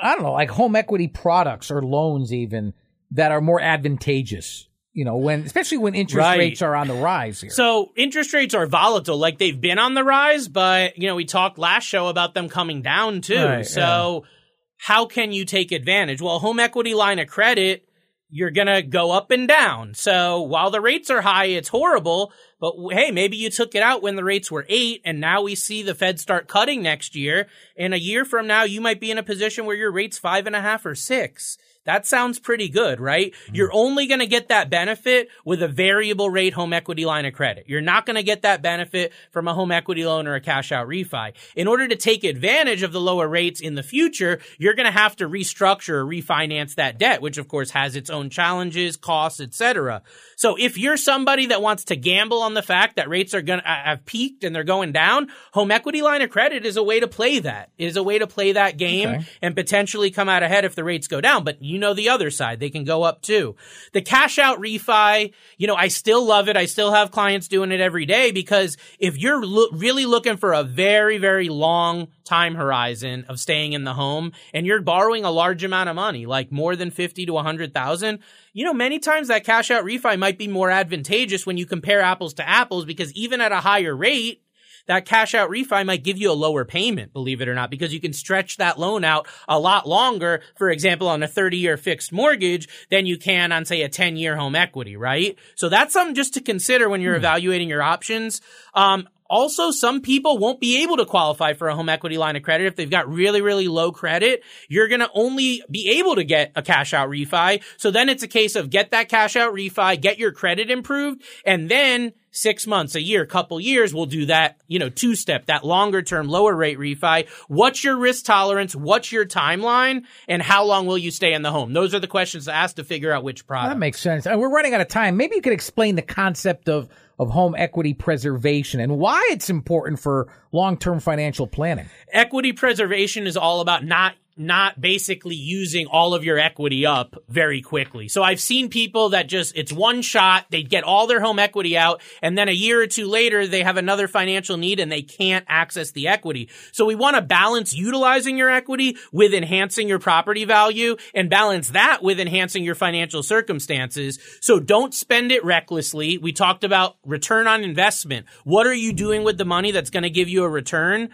I 0.00 0.14
don't 0.14 0.22
know, 0.22 0.32
like 0.32 0.50
home 0.50 0.76
equity 0.76 1.08
products 1.08 1.70
or 1.70 1.82
loans 1.82 2.32
even 2.32 2.74
that 3.12 3.32
are 3.32 3.40
more 3.40 3.60
advantageous? 3.60 4.68
You 4.94 5.04
know, 5.04 5.16
when 5.16 5.42
especially 5.42 5.78
when 5.78 5.94
interest 5.94 6.24
right. 6.24 6.38
rates 6.38 6.62
are 6.62 6.74
on 6.74 6.86
the 6.86 6.94
rise 6.94 7.40
here. 7.40 7.50
So 7.50 7.92
interest 7.96 8.32
rates 8.32 8.54
are 8.54 8.66
volatile, 8.66 9.18
like 9.18 9.38
they've 9.38 9.60
been 9.60 9.78
on 9.78 9.94
the 9.94 10.04
rise, 10.04 10.48
but 10.48 10.96
you 10.96 11.08
know, 11.08 11.16
we 11.16 11.24
talked 11.24 11.58
last 11.58 11.84
show 11.84 12.06
about 12.06 12.32
them 12.32 12.48
coming 12.48 12.80
down 12.80 13.20
too. 13.20 13.44
Right, 13.44 13.66
so 13.66 14.22
yeah. 14.22 14.30
how 14.78 15.06
can 15.06 15.32
you 15.32 15.44
take 15.44 15.72
advantage? 15.72 16.22
Well, 16.22 16.38
home 16.38 16.60
equity 16.60 16.94
line 16.94 17.18
of 17.18 17.26
credit, 17.26 17.88
you're 18.30 18.52
gonna 18.52 18.82
go 18.82 19.10
up 19.10 19.32
and 19.32 19.48
down. 19.48 19.94
So 19.94 20.42
while 20.42 20.70
the 20.70 20.80
rates 20.80 21.10
are 21.10 21.22
high, 21.22 21.46
it's 21.46 21.68
horrible. 21.68 22.32
But 22.60 22.74
hey, 22.92 23.10
maybe 23.10 23.36
you 23.36 23.50
took 23.50 23.74
it 23.74 23.82
out 23.82 24.00
when 24.00 24.14
the 24.14 24.24
rates 24.24 24.48
were 24.48 24.64
eight, 24.68 25.02
and 25.04 25.20
now 25.20 25.42
we 25.42 25.56
see 25.56 25.82
the 25.82 25.96
Fed 25.96 26.20
start 26.20 26.46
cutting 26.46 26.82
next 26.82 27.16
year. 27.16 27.48
And 27.76 27.92
a 27.92 27.98
year 27.98 28.24
from 28.24 28.46
now, 28.46 28.62
you 28.62 28.80
might 28.80 29.00
be 29.00 29.10
in 29.10 29.18
a 29.18 29.24
position 29.24 29.66
where 29.66 29.76
your 29.76 29.90
rate's 29.90 30.18
five 30.18 30.46
and 30.46 30.54
a 30.54 30.62
half 30.62 30.86
or 30.86 30.94
six. 30.94 31.58
That 31.84 32.06
sounds 32.06 32.38
pretty 32.38 32.68
good, 32.68 33.00
right? 33.00 33.32
Mm-hmm. 33.32 33.54
You're 33.54 33.72
only 33.72 34.06
going 34.06 34.20
to 34.20 34.26
get 34.26 34.48
that 34.48 34.70
benefit 34.70 35.28
with 35.44 35.62
a 35.62 35.68
variable 35.68 36.30
rate 36.30 36.54
home 36.54 36.72
equity 36.72 37.04
line 37.04 37.26
of 37.26 37.34
credit. 37.34 37.64
You're 37.68 37.82
not 37.82 38.06
going 38.06 38.16
to 38.16 38.22
get 38.22 38.42
that 38.42 38.62
benefit 38.62 39.12
from 39.30 39.48
a 39.48 39.54
home 39.54 39.70
equity 39.70 40.04
loan 40.06 40.26
or 40.26 40.34
a 40.34 40.40
cash 40.40 40.72
out 40.72 40.88
refi. 40.88 41.34
In 41.54 41.68
order 41.68 41.86
to 41.86 41.96
take 41.96 42.24
advantage 42.24 42.82
of 42.82 42.92
the 42.92 43.00
lower 43.00 43.28
rates 43.28 43.60
in 43.60 43.74
the 43.74 43.82
future, 43.82 44.40
you're 44.58 44.74
going 44.74 44.86
to 44.86 44.92
have 44.92 45.16
to 45.16 45.28
restructure 45.28 45.94
or 45.94 46.04
refinance 46.06 46.76
that 46.76 46.98
debt, 46.98 47.20
which 47.20 47.38
of 47.38 47.48
course 47.48 47.70
has 47.70 47.96
its 47.96 48.08
own 48.08 48.30
challenges, 48.30 48.96
costs, 48.96 49.40
etc. 49.40 50.02
So 50.36 50.56
if 50.58 50.78
you're 50.78 50.96
somebody 50.96 51.46
that 51.46 51.60
wants 51.60 51.84
to 51.84 51.96
gamble 51.96 52.42
on 52.42 52.54
the 52.54 52.62
fact 52.62 52.96
that 52.96 53.08
rates 53.08 53.34
are 53.34 53.42
going 53.42 53.60
to 53.60 53.66
have 53.66 54.06
peaked 54.06 54.44
and 54.44 54.54
they're 54.54 54.64
going 54.64 54.92
down, 54.92 55.28
home 55.52 55.70
equity 55.70 56.02
line 56.02 56.22
of 56.22 56.30
credit 56.30 56.64
is 56.64 56.76
a 56.76 56.82
way 56.82 57.00
to 57.00 57.08
play 57.08 57.40
that. 57.40 57.70
It 57.76 57.86
is 57.86 57.96
a 57.96 58.02
way 58.02 58.18
to 58.18 58.26
play 58.26 58.52
that 58.52 58.78
game 58.78 59.08
okay. 59.08 59.26
and 59.42 59.54
potentially 59.54 60.10
come 60.10 60.28
out 60.28 60.42
ahead 60.42 60.64
if 60.64 60.74
the 60.74 60.84
rates 60.84 61.08
go 61.08 61.20
down. 61.20 61.44
But 61.44 61.62
you 61.62 61.73
you 61.74 61.80
know 61.80 61.92
the 61.92 62.08
other 62.08 62.30
side. 62.30 62.60
They 62.60 62.70
can 62.70 62.84
go 62.84 63.02
up 63.02 63.20
too. 63.20 63.56
The 63.92 64.00
cash 64.00 64.38
out 64.38 64.60
refi, 64.60 65.32
you 65.58 65.66
know, 65.66 65.74
I 65.74 65.88
still 65.88 66.24
love 66.24 66.48
it. 66.48 66.56
I 66.56 66.66
still 66.66 66.92
have 66.92 67.10
clients 67.10 67.48
doing 67.48 67.72
it 67.72 67.80
every 67.80 68.06
day 68.06 68.30
because 68.30 68.76
if 68.98 69.18
you're 69.18 69.44
lo- 69.44 69.68
really 69.72 70.06
looking 70.06 70.36
for 70.36 70.52
a 70.52 70.62
very, 70.62 71.18
very 71.18 71.48
long 71.48 72.08
time 72.24 72.54
horizon 72.54 73.26
of 73.28 73.40
staying 73.40 73.72
in 73.72 73.84
the 73.84 73.92
home 73.92 74.32
and 74.54 74.66
you're 74.66 74.80
borrowing 74.80 75.24
a 75.24 75.30
large 75.30 75.64
amount 75.64 75.88
of 75.88 75.96
money, 75.96 76.26
like 76.26 76.52
more 76.52 76.76
than 76.76 76.92
50 76.92 77.26
to 77.26 77.32
100,000, 77.32 78.18
you 78.52 78.64
know, 78.64 78.72
many 78.72 79.00
times 79.00 79.28
that 79.28 79.44
cash 79.44 79.70
out 79.72 79.84
refi 79.84 80.16
might 80.16 80.38
be 80.38 80.46
more 80.46 80.70
advantageous 80.70 81.44
when 81.44 81.58
you 81.58 81.66
compare 81.66 82.00
apples 82.00 82.34
to 82.34 82.48
apples 82.48 82.84
because 82.84 83.12
even 83.14 83.40
at 83.40 83.50
a 83.50 83.56
higher 83.56 83.96
rate, 83.96 84.43
that 84.86 85.06
cash 85.06 85.34
out 85.34 85.50
refi 85.50 85.84
might 85.84 86.04
give 86.04 86.18
you 86.18 86.30
a 86.30 86.34
lower 86.34 86.64
payment, 86.64 87.12
believe 87.12 87.40
it 87.40 87.48
or 87.48 87.54
not, 87.54 87.70
because 87.70 87.92
you 87.92 88.00
can 88.00 88.12
stretch 88.12 88.56
that 88.58 88.78
loan 88.78 89.04
out 89.04 89.26
a 89.48 89.58
lot 89.58 89.88
longer, 89.88 90.42
for 90.56 90.70
example, 90.70 91.08
on 91.08 91.22
a 91.22 91.28
30 91.28 91.56
year 91.56 91.76
fixed 91.76 92.12
mortgage 92.12 92.68
than 92.90 93.06
you 93.06 93.18
can 93.18 93.52
on, 93.52 93.64
say, 93.64 93.82
a 93.82 93.88
10 93.88 94.16
year 94.16 94.36
home 94.36 94.54
equity, 94.54 94.96
right? 94.96 95.38
So 95.54 95.68
that's 95.68 95.92
something 95.92 96.14
just 96.14 96.34
to 96.34 96.40
consider 96.40 96.88
when 96.88 97.00
you're 97.00 97.14
hmm. 97.14 97.18
evaluating 97.18 97.68
your 97.68 97.82
options. 97.82 98.40
Um, 98.74 99.08
also, 99.28 99.70
some 99.70 100.02
people 100.02 100.38
won't 100.38 100.60
be 100.60 100.82
able 100.82 100.98
to 100.98 101.06
qualify 101.06 101.54
for 101.54 101.68
a 101.68 101.74
home 101.74 101.88
equity 101.88 102.18
line 102.18 102.36
of 102.36 102.42
credit 102.42 102.66
if 102.66 102.76
they've 102.76 102.90
got 102.90 103.08
really, 103.08 103.40
really 103.40 103.68
low 103.68 103.90
credit. 103.90 104.42
You're 104.68 104.88
going 104.88 105.00
to 105.00 105.10
only 105.14 105.62
be 105.70 105.98
able 105.98 106.16
to 106.16 106.24
get 106.24 106.52
a 106.54 106.62
cash 106.62 106.92
out 106.92 107.08
refi. 107.08 107.62
So 107.78 107.90
then 107.90 108.08
it's 108.08 108.22
a 108.22 108.28
case 108.28 108.54
of 108.54 108.68
get 108.70 108.90
that 108.90 109.08
cash 109.08 109.34
out 109.34 109.54
refi, 109.54 110.00
get 110.00 110.18
your 110.18 110.32
credit 110.32 110.70
improved, 110.70 111.22
and 111.44 111.70
then 111.70 112.12
six 112.34 112.66
months, 112.66 112.94
a 112.94 113.00
year, 113.00 113.24
couple 113.24 113.58
years, 113.60 113.94
we'll 113.94 114.06
do 114.06 114.26
that, 114.26 114.60
you 114.66 114.78
know, 114.78 114.88
two 114.88 115.14
step, 115.14 115.46
that 115.46 115.64
longer 115.64 116.02
term, 116.02 116.28
lower 116.28 116.54
rate 116.54 116.78
refi. 116.78 117.28
What's 117.48 117.82
your 117.84 117.96
risk 117.96 118.24
tolerance? 118.24 118.74
What's 118.74 119.12
your 119.12 119.24
timeline? 119.24 120.04
And 120.28 120.42
how 120.42 120.64
long 120.64 120.86
will 120.86 120.98
you 120.98 121.10
stay 121.10 121.32
in 121.32 121.42
the 121.42 121.52
home? 121.52 121.72
Those 121.72 121.94
are 121.94 122.00
the 122.00 122.08
questions 122.08 122.46
to 122.46 122.52
ask 122.52 122.76
to 122.76 122.84
figure 122.84 123.12
out 123.12 123.24
which 123.24 123.46
product. 123.46 123.70
That 123.70 123.78
makes 123.78 124.00
sense. 124.00 124.26
And 124.26 124.40
we're 124.40 124.50
running 124.50 124.74
out 124.74 124.80
of 124.80 124.88
time. 124.88 125.16
Maybe 125.16 125.36
you 125.36 125.42
could 125.42 125.52
explain 125.52 125.94
the 125.94 126.02
concept 126.02 126.68
of 126.68 126.88
of 127.16 127.30
home 127.30 127.54
equity 127.56 127.94
preservation 127.94 128.80
and 128.80 128.98
why 128.98 129.28
it's 129.30 129.48
important 129.48 130.00
for 130.00 130.26
long-term 130.50 130.98
financial 130.98 131.46
planning. 131.46 131.88
Equity 132.12 132.52
preservation 132.52 133.28
is 133.28 133.36
all 133.36 133.60
about 133.60 133.84
not 133.84 134.14
not 134.36 134.80
basically 134.80 135.34
using 135.34 135.86
all 135.86 136.14
of 136.14 136.24
your 136.24 136.38
equity 136.38 136.84
up 136.84 137.16
very 137.28 137.62
quickly. 137.62 138.08
So 138.08 138.22
I've 138.22 138.40
seen 138.40 138.68
people 138.68 139.10
that 139.10 139.28
just, 139.28 139.56
it's 139.56 139.72
one 139.72 140.02
shot, 140.02 140.46
they 140.50 140.62
get 140.62 140.84
all 140.84 141.06
their 141.06 141.20
home 141.20 141.38
equity 141.38 141.76
out, 141.76 142.02
and 142.20 142.36
then 142.36 142.48
a 142.48 142.52
year 142.52 142.80
or 142.80 142.86
two 142.86 143.06
later, 143.06 143.46
they 143.46 143.62
have 143.62 143.76
another 143.76 144.08
financial 144.08 144.56
need 144.56 144.80
and 144.80 144.90
they 144.90 145.02
can't 145.02 145.44
access 145.48 145.92
the 145.92 146.08
equity. 146.08 146.48
So 146.72 146.84
we 146.84 146.94
want 146.94 147.16
to 147.16 147.22
balance 147.22 147.72
utilizing 147.74 148.36
your 148.36 148.50
equity 148.50 148.96
with 149.12 149.34
enhancing 149.34 149.88
your 149.88 149.98
property 150.00 150.44
value 150.44 150.96
and 151.14 151.30
balance 151.30 151.70
that 151.70 152.02
with 152.02 152.18
enhancing 152.18 152.64
your 152.64 152.74
financial 152.74 153.22
circumstances. 153.22 154.18
So 154.40 154.58
don't 154.58 154.92
spend 154.92 155.30
it 155.32 155.44
recklessly. 155.44 156.18
We 156.18 156.32
talked 156.32 156.64
about 156.64 156.96
return 157.04 157.46
on 157.46 157.62
investment. 157.62 158.26
What 158.44 158.66
are 158.66 158.74
you 158.74 158.92
doing 158.92 159.22
with 159.22 159.38
the 159.38 159.44
money 159.44 159.70
that's 159.70 159.90
going 159.90 160.02
to 160.02 160.10
give 160.10 160.28
you 160.28 160.44
a 160.44 160.48
return? 160.48 161.10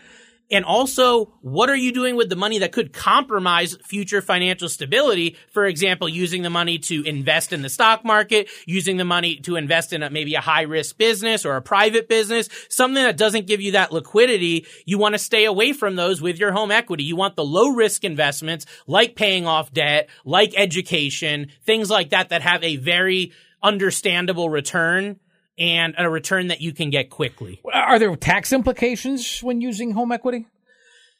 And 0.50 0.64
also, 0.64 1.26
what 1.42 1.70
are 1.70 1.76
you 1.76 1.92
doing 1.92 2.16
with 2.16 2.28
the 2.28 2.36
money 2.36 2.58
that 2.58 2.72
could 2.72 2.92
compromise 2.92 3.76
future 3.84 4.20
financial 4.20 4.68
stability? 4.68 5.36
For 5.52 5.64
example, 5.66 6.08
using 6.08 6.42
the 6.42 6.50
money 6.50 6.78
to 6.78 7.02
invest 7.02 7.52
in 7.52 7.62
the 7.62 7.68
stock 7.68 8.04
market, 8.04 8.48
using 8.66 8.96
the 8.96 9.04
money 9.04 9.36
to 9.36 9.56
invest 9.56 9.92
in 9.92 10.02
a, 10.02 10.10
maybe 10.10 10.34
a 10.34 10.40
high 10.40 10.62
risk 10.62 10.98
business 10.98 11.44
or 11.46 11.56
a 11.56 11.62
private 11.62 12.08
business, 12.08 12.48
something 12.68 13.02
that 13.02 13.16
doesn't 13.16 13.46
give 13.46 13.60
you 13.60 13.72
that 13.72 13.92
liquidity. 13.92 14.66
You 14.86 14.98
want 14.98 15.14
to 15.14 15.18
stay 15.18 15.44
away 15.44 15.72
from 15.72 15.94
those 15.94 16.20
with 16.20 16.38
your 16.38 16.50
home 16.50 16.72
equity. 16.72 17.04
You 17.04 17.16
want 17.16 17.36
the 17.36 17.44
low 17.44 17.68
risk 17.68 18.02
investments 18.02 18.66
like 18.88 19.14
paying 19.14 19.46
off 19.46 19.72
debt, 19.72 20.08
like 20.24 20.52
education, 20.56 21.48
things 21.64 21.90
like 21.90 22.10
that 22.10 22.30
that 22.30 22.42
have 22.42 22.64
a 22.64 22.76
very 22.76 23.32
understandable 23.62 24.50
return 24.50 25.20
and 25.60 25.94
a 25.98 26.08
return 26.08 26.48
that 26.48 26.62
you 26.62 26.72
can 26.72 26.90
get 26.90 27.10
quickly. 27.10 27.60
Are 27.72 27.98
there 27.98 28.16
tax 28.16 28.52
implications 28.52 29.40
when 29.42 29.60
using 29.60 29.92
home 29.92 30.10
equity? 30.10 30.46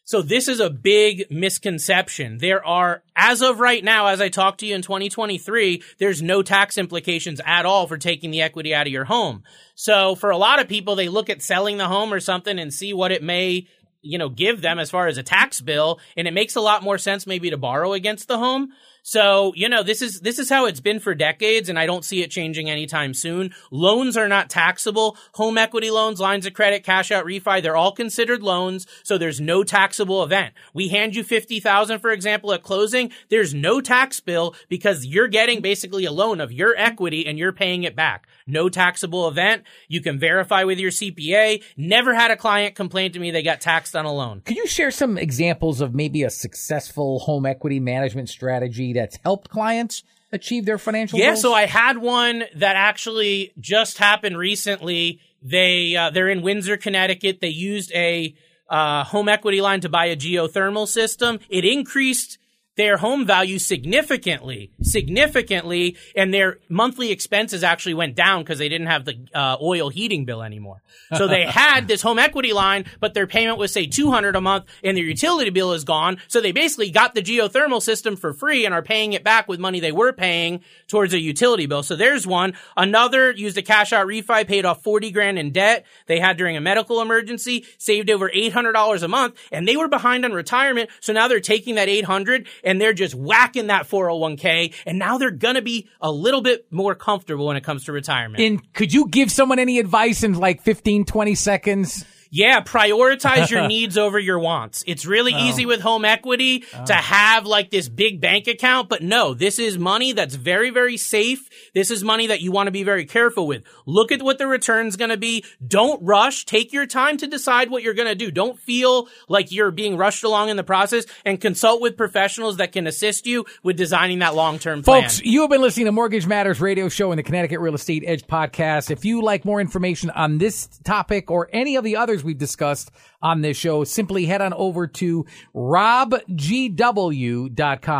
So 0.05 0.22
this 0.22 0.48
is 0.48 0.59
a 0.59 0.70
big 0.70 1.31
misconception. 1.31 2.38
There 2.38 2.66
are, 2.66 3.05
as 3.14 3.42
of 3.42 3.61
right 3.61 3.85
now, 3.85 4.07
as 4.07 4.20
I 4.20 4.29
talk 4.29 4.57
to 4.59 4.66
you 4.66 4.74
in 4.74 4.83
2023, 4.83 5.83
there's 5.98 6.20
no 6.20 6.42
tax 6.42 6.79
implications 6.79 7.40
at 7.44 7.66
all 7.66 7.87
for 7.87 7.98
taking 7.98 8.33
the 8.33 8.40
equity 8.40 8.74
out 8.74 8.88
of 8.88 8.92
your 8.92 9.05
home. 9.05 9.44
So 9.76 10.16
for 10.16 10.31
a 10.31 10.38
lot 10.38 10.59
of 10.59 10.66
people, 10.66 10.96
they 10.96 11.09
look 11.09 11.31
at 11.31 11.42
selling 11.42 11.76
the 11.76 11.87
home 11.87 12.12
or 12.12 12.18
something 12.18 12.59
and 12.59 12.74
see 12.74 12.92
what 12.92 13.12
it 13.12 13.22
may 13.22 13.68
you 14.03 14.18
know, 14.18 14.29
give 14.29 14.62
them 14.62 14.79
as 14.79 14.90
far 14.90 15.07
as 15.07 15.18
a 15.18 15.22
tax 15.22 15.61
bill. 15.61 16.00
And 16.16 16.26
it 16.26 16.33
makes 16.33 16.57
a 16.57 16.61
lot 16.61 16.83
more 16.83 16.98
sense 16.98 17.26
maybe 17.26 17.50
to 17.50 17.57
borrow 17.57 17.92
against 17.92 18.29
the 18.29 18.38
home. 18.38 18.70
So, 19.02 19.52
you 19.56 19.68
know, 19.68 19.82
this 19.82 20.02
is, 20.02 20.20
this 20.20 20.38
is 20.38 20.48
how 20.48 20.66
it's 20.66 20.80
been 20.80 21.00
for 21.00 21.14
decades 21.14 21.68
and 21.68 21.78
I 21.78 21.86
don't 21.86 22.04
see 22.04 22.22
it 22.22 22.30
changing 22.30 22.68
anytime 22.68 23.14
soon. 23.14 23.54
Loans 23.70 24.16
are 24.16 24.28
not 24.28 24.50
taxable. 24.50 25.16
Home 25.34 25.58
equity 25.58 25.90
loans, 25.90 26.20
lines 26.20 26.46
of 26.46 26.52
credit, 26.52 26.84
cash 26.84 27.10
out 27.10 27.24
refi, 27.24 27.62
they're 27.62 27.76
all 27.76 27.92
considered 27.92 28.42
loans. 28.42 28.86
So 29.02 29.18
there's 29.18 29.40
no 29.40 29.64
taxable 29.64 30.22
event. 30.22 30.54
We 30.74 30.88
hand 30.88 31.16
you 31.16 31.24
50,000, 31.24 31.98
for 32.00 32.10
example, 32.10 32.52
at 32.52 32.62
closing. 32.62 33.12
There's 33.28 33.54
no 33.54 33.80
tax 33.80 34.20
bill 34.20 34.54
because 34.68 35.06
you're 35.06 35.28
getting 35.28 35.60
basically 35.60 36.04
a 36.04 36.12
loan 36.12 36.40
of 36.40 36.52
your 36.52 36.74
equity 36.76 37.26
and 37.26 37.38
you're 37.38 37.52
paying 37.52 37.84
it 37.84 37.96
back. 37.96 38.26
No 38.46 38.68
taxable 38.68 39.28
event. 39.28 39.64
You 39.88 40.00
can 40.00 40.18
verify 40.18 40.64
with 40.64 40.78
your 40.78 40.90
CPA. 40.90 41.62
Never 41.76 42.14
had 42.14 42.30
a 42.30 42.36
client 42.36 42.74
complain 42.74 43.12
to 43.12 43.18
me 43.18 43.30
they 43.30 43.42
got 43.42 43.60
taxed 43.60 43.94
on 43.96 44.04
a 44.04 44.12
loan. 44.12 44.42
Could 44.44 44.56
you 44.56 44.66
share 44.66 44.90
some 44.90 45.16
examples 45.18 45.80
of 45.80 45.94
maybe 45.94 46.22
a 46.22 46.30
successful 46.30 47.20
home 47.20 47.46
equity 47.46 47.80
management 47.80 48.28
strategy 48.28 48.89
that's 48.92 49.18
helped 49.22 49.50
clients 49.50 50.03
achieve 50.33 50.64
their 50.64 50.79
financial 50.79 51.18
goals? 51.18 51.24
yeah, 51.24 51.31
goals? 51.31 51.42
so 51.42 51.53
I 51.53 51.66
had 51.66 51.98
one 51.98 52.44
that 52.57 52.76
actually 52.76 53.53
just 53.59 53.98
happened 53.98 54.37
recently. 54.38 55.20
They 55.42 55.96
uh, 55.96 56.11
they're 56.11 56.29
in 56.29 56.42
Windsor, 56.42 56.76
Connecticut. 56.76 57.40
They 57.40 57.48
used 57.48 57.92
a 57.92 58.35
uh, 58.68 59.05
home 59.05 59.29
equity 59.29 59.61
line 59.61 59.81
to 59.81 59.88
buy 59.88 60.07
a 60.07 60.16
geothermal 60.16 60.87
system. 60.87 61.40
It 61.48 61.64
increased 61.64 62.38
their 62.81 62.97
home 62.97 63.27
value 63.27 63.59
significantly, 63.59 64.71
significantly, 64.83 65.97
and 66.16 66.33
their 66.33 66.59
monthly 66.69 67.12
expenses 67.12 67.62
actually 67.62 67.95
went 67.95 68.14
down 68.14 68.43
because 68.43 68.59
they 68.59 68.69
didn't 68.69 68.87
have 68.87 69.05
the 69.05 69.19
uh, 69.35 69.57
oil 69.61 69.90
heating 69.90 70.25
bill 70.25 70.43
anymore. 70.43 70.83
So 71.16 71.29
they 71.29 71.45
had 71.47 71.88
this 71.88 72.03
home 72.03 72.19
equity 72.19 72.53
line, 72.53 72.87
but 73.01 73.14
their 73.14 73.27
payment 73.27 73.59
was 73.59 73.73
say 73.73 73.87
200 73.87 74.37
a 74.37 74.40
month 74.40 74.64
and 74.83 74.97
their 74.97 75.05
utility 75.05 75.51
bill 75.51 75.73
is 75.73 75.85
gone. 75.85 76.19
So 76.29 76.40
they 76.40 76.53
basically 76.53 76.90
got 76.90 77.14
the 77.14 77.23
geothermal 77.23 77.83
system 77.83 78.16
for 78.16 78.33
free 78.33 78.64
and 78.64 78.75
are 78.75 78.83
paying 78.83 79.12
it 79.12 79.25
back 79.25 79.49
with 79.49 79.61
money 79.61 79.81
they 79.81 79.93
were 79.93 80.12
paying 80.12 80.62
towards 80.87 81.14
a 81.14 81.21
utility 81.21 81.66
bill. 81.66 81.83
So 81.83 81.97
there's 81.97 82.27
one. 82.27 82.55
Another 82.77 83.31
used 83.31 83.59
a 83.59 83.62
cash 83.62 83.93
out 83.93 84.07
refi, 84.07 84.47
paid 84.47 84.64
off 84.64 84.83
40 84.83 85.11
grand 85.11 85.38
in 85.38 85.51
debt 85.53 85.85
they 86.07 86.19
had 86.19 86.37
during 86.37 86.57
a 86.57 86.61
medical 86.61 87.01
emergency, 87.01 87.66
saved 87.79 88.11
over 88.11 88.31
$800 88.31 89.03
a 89.03 89.09
month, 89.09 89.37
and 89.53 89.66
they 89.69 89.77
were 89.77 89.88
behind 89.88 90.25
on 90.25 90.33
retirement. 90.33 90.90
So 91.01 91.12
now 91.12 91.29
they're 91.29 91.40
taking 91.40 91.75
that 91.75 91.88
800 91.88 92.47
and 92.64 92.69
they're 92.78 92.92
just 92.92 93.14
whacking 93.14 93.68
that 93.68 93.88
401k. 93.88 94.74
And 94.85 94.98
now 94.98 95.16
they're 95.16 95.30
going 95.30 95.54
to 95.54 95.62
be 95.62 95.88
a 95.98 96.12
little 96.12 96.42
bit 96.42 96.66
more 96.70 96.94
comfortable 96.94 97.46
when 97.46 97.56
it 97.56 97.64
comes 97.64 97.85
to 97.87 97.92
retirement. 97.92 98.42
And 98.42 98.72
could 98.74 98.92
you 98.92 99.09
give 99.09 99.33
someone 99.33 99.59
any 99.59 99.78
advice 99.78 100.22
in 100.22 100.35
like 100.35 100.62
15, 100.62 101.06
20 101.06 101.35
seconds? 101.35 102.04
Yeah, 102.31 102.61
prioritize 102.61 103.51
your 103.51 103.66
needs 103.69 103.99
over 103.99 104.19
your 104.19 104.38
wants. 104.38 104.85
It's 104.87 105.05
really 105.05 105.35
oh. 105.35 105.49
easy 105.49 105.66
with 105.66 105.81
home 105.81 106.05
equity 106.05 106.64
oh. 106.75 106.85
to 106.87 106.95
have 106.95 107.45
like 107.45 107.71
this 107.71 107.88
big 107.88 108.21
bank 108.21 108.47
account, 108.47 108.88
but 108.88 109.03
no, 109.03 109.35
this 109.35 109.59
is 109.59 109.79
money 109.79 110.12
that's 110.12 110.35
very, 110.35 110.71
very 110.71 110.97
safe. 110.97 111.49
This 111.75 111.90
is 111.90 112.05
money 112.05 112.29
that 112.29 112.40
you 112.40 112.53
want 112.53 112.69
to 112.69 112.73
be 112.73 112.85
very 112.85 113.05
careful 113.05 113.47
with. 113.47 113.64
Look 113.85 114.12
at 114.12 114.23
what 114.23 114.38
the 114.38 114.47
return's 114.47 114.97
going 114.97 115.11
to 115.11 115.16
be. 115.16 115.45
Don't 115.66 116.03
rush. 116.03 116.45
Take 116.45 116.73
your 116.73 116.87
time 116.87 117.16
to 117.19 117.27
decide 117.27 117.71
what 117.71 117.83
you're 117.83 117.95
going 117.95 118.09
to 118.09 118.14
do. 118.14 118.31
Don't 118.31 118.59
feel 118.59 119.09
like 119.29 119.51
you're 119.51 119.71
being 119.71 119.97
rushed 119.97 120.25
along 120.25 120.49
in 120.49 120.57
the 120.57 120.64
process 120.64 121.05
and 121.25 121.40
consult 121.40 121.81
with 121.83 121.97
professionals 121.97 122.59
that 122.59 122.73
can 122.73 122.87
assist 122.87 123.27
you 123.27 123.45
with 123.62 123.77
designing 123.77 124.21
that 124.21 124.35
long-term 124.35 124.83
plan. 124.83 125.03
Folks, 125.03 125.21
you 125.23 125.40
have 125.40 125.51
been 125.51 125.62
listening 125.62 125.87
to 125.87 125.93
Mortgage 125.93 126.27
Matters 126.27 126.61
radio 126.61 126.88
show 126.88 127.11
and 127.11 127.19
the 127.19 127.23
Connecticut 127.23 127.61
Real 127.61 127.75
Estate 127.75 128.05
Edge 128.07 128.27
podcast. 128.27 128.90
If 128.90 129.05
you 129.05 129.23
like 129.23 129.45
more 129.45 129.61
information 129.61 130.11
on 130.11 130.38
this 130.38 130.69
topic 130.85 131.31
or 131.31 131.49
any 131.53 131.77
of 131.77 131.85
the 131.85 131.97
others 131.97 132.19
we've 132.24 132.38
discussed 132.38 132.90
on 133.22 133.40
this 133.40 133.56
show, 133.56 133.85
simply 133.85 134.26
head 134.26 134.42
on 134.42 134.52
over 134.54 134.87
to 134.87 135.26
robgw.com. 135.54 136.78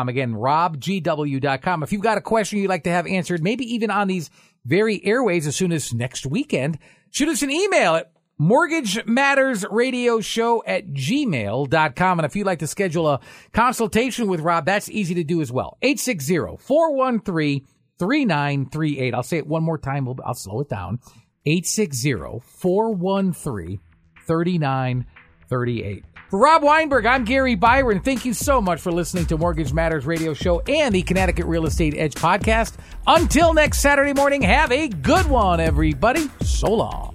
Again, 0.09 0.35
robgw.com. 0.35 1.83
If 1.83 1.93
you've 1.93 2.03
got 2.03 2.19
a 2.19 2.23
question 2.23 2.59
you'd 2.59 2.69
like 2.69 2.85
to 2.85 2.91
have 2.91 3.07
answered, 3.07 3.43
maybe 3.43 3.65
even 3.75 3.91
on 3.91 4.09
these 4.09 4.31
very 4.65 5.05
airways 5.05 5.47
as 5.47 5.57
soon 5.57 5.73
as 5.73 5.95
next 5.95 6.27
weekend, 6.27 6.79
shoot 7.11 7.29
us 7.29 7.43
an 7.43 7.51
email 7.51 7.97
at 7.97 8.13
mortgage 8.39 9.05
matters 9.07 9.65
radio 9.71 10.21
show 10.21 10.65
at 10.67 10.89
gmail.com. 10.89 12.19
And 12.19 12.27
if 12.27 12.35
you'd 12.35 12.47
like 12.47 12.61
to 12.61 12.67
schedule 12.67 13.09
a 13.09 13.21
consultation 13.53 14.29
with 14.29 14.41
Rob, 14.41 14.65
that's 14.65 14.89
easy 14.89 15.15
to 15.15 15.25
do 15.25 15.43
as 15.43 15.53
well. 15.53 15.77
860 15.83 16.57
413 16.59 17.67
3938. 17.99 19.15
I'll 19.15 19.23
say 19.23 19.37
it 19.37 19.47
one 19.47 19.63
more 19.63 19.79
time. 19.79 20.09
I'll 20.25 20.35
slow 20.35 20.61
it 20.61 20.71
down. 20.71 21.01
860 21.45 22.41
413 22.41 23.81
3938. 24.31 26.05
For 26.31 26.39
Rob 26.39 26.63
Weinberg, 26.63 27.05
I'm 27.05 27.25
Gary 27.25 27.57
Byron. 27.57 27.99
Thank 27.99 28.25
you 28.25 28.33
so 28.33 28.61
much 28.61 28.81
for 28.81 28.93
listening 28.93 29.27
to 29.27 29.37
Mortgage 29.37 29.73
Matters 29.73 30.07
Radio 30.07 30.35
Show 30.35 30.61
and 30.61 30.95
the 30.95 31.03
Connecticut 31.03 31.47
Real 31.47 31.67
Estate 31.67 31.95
Edge 31.97 32.15
podcast. 32.15 32.75
Until 33.09 33.53
next 33.53 33.81
Saturday 33.81 34.13
morning, 34.13 34.43
have 34.43 34.71
a 34.71 34.87
good 34.87 35.27
one, 35.27 35.59
everybody. 35.59 36.31
So 36.43 36.73
long. 36.73 37.13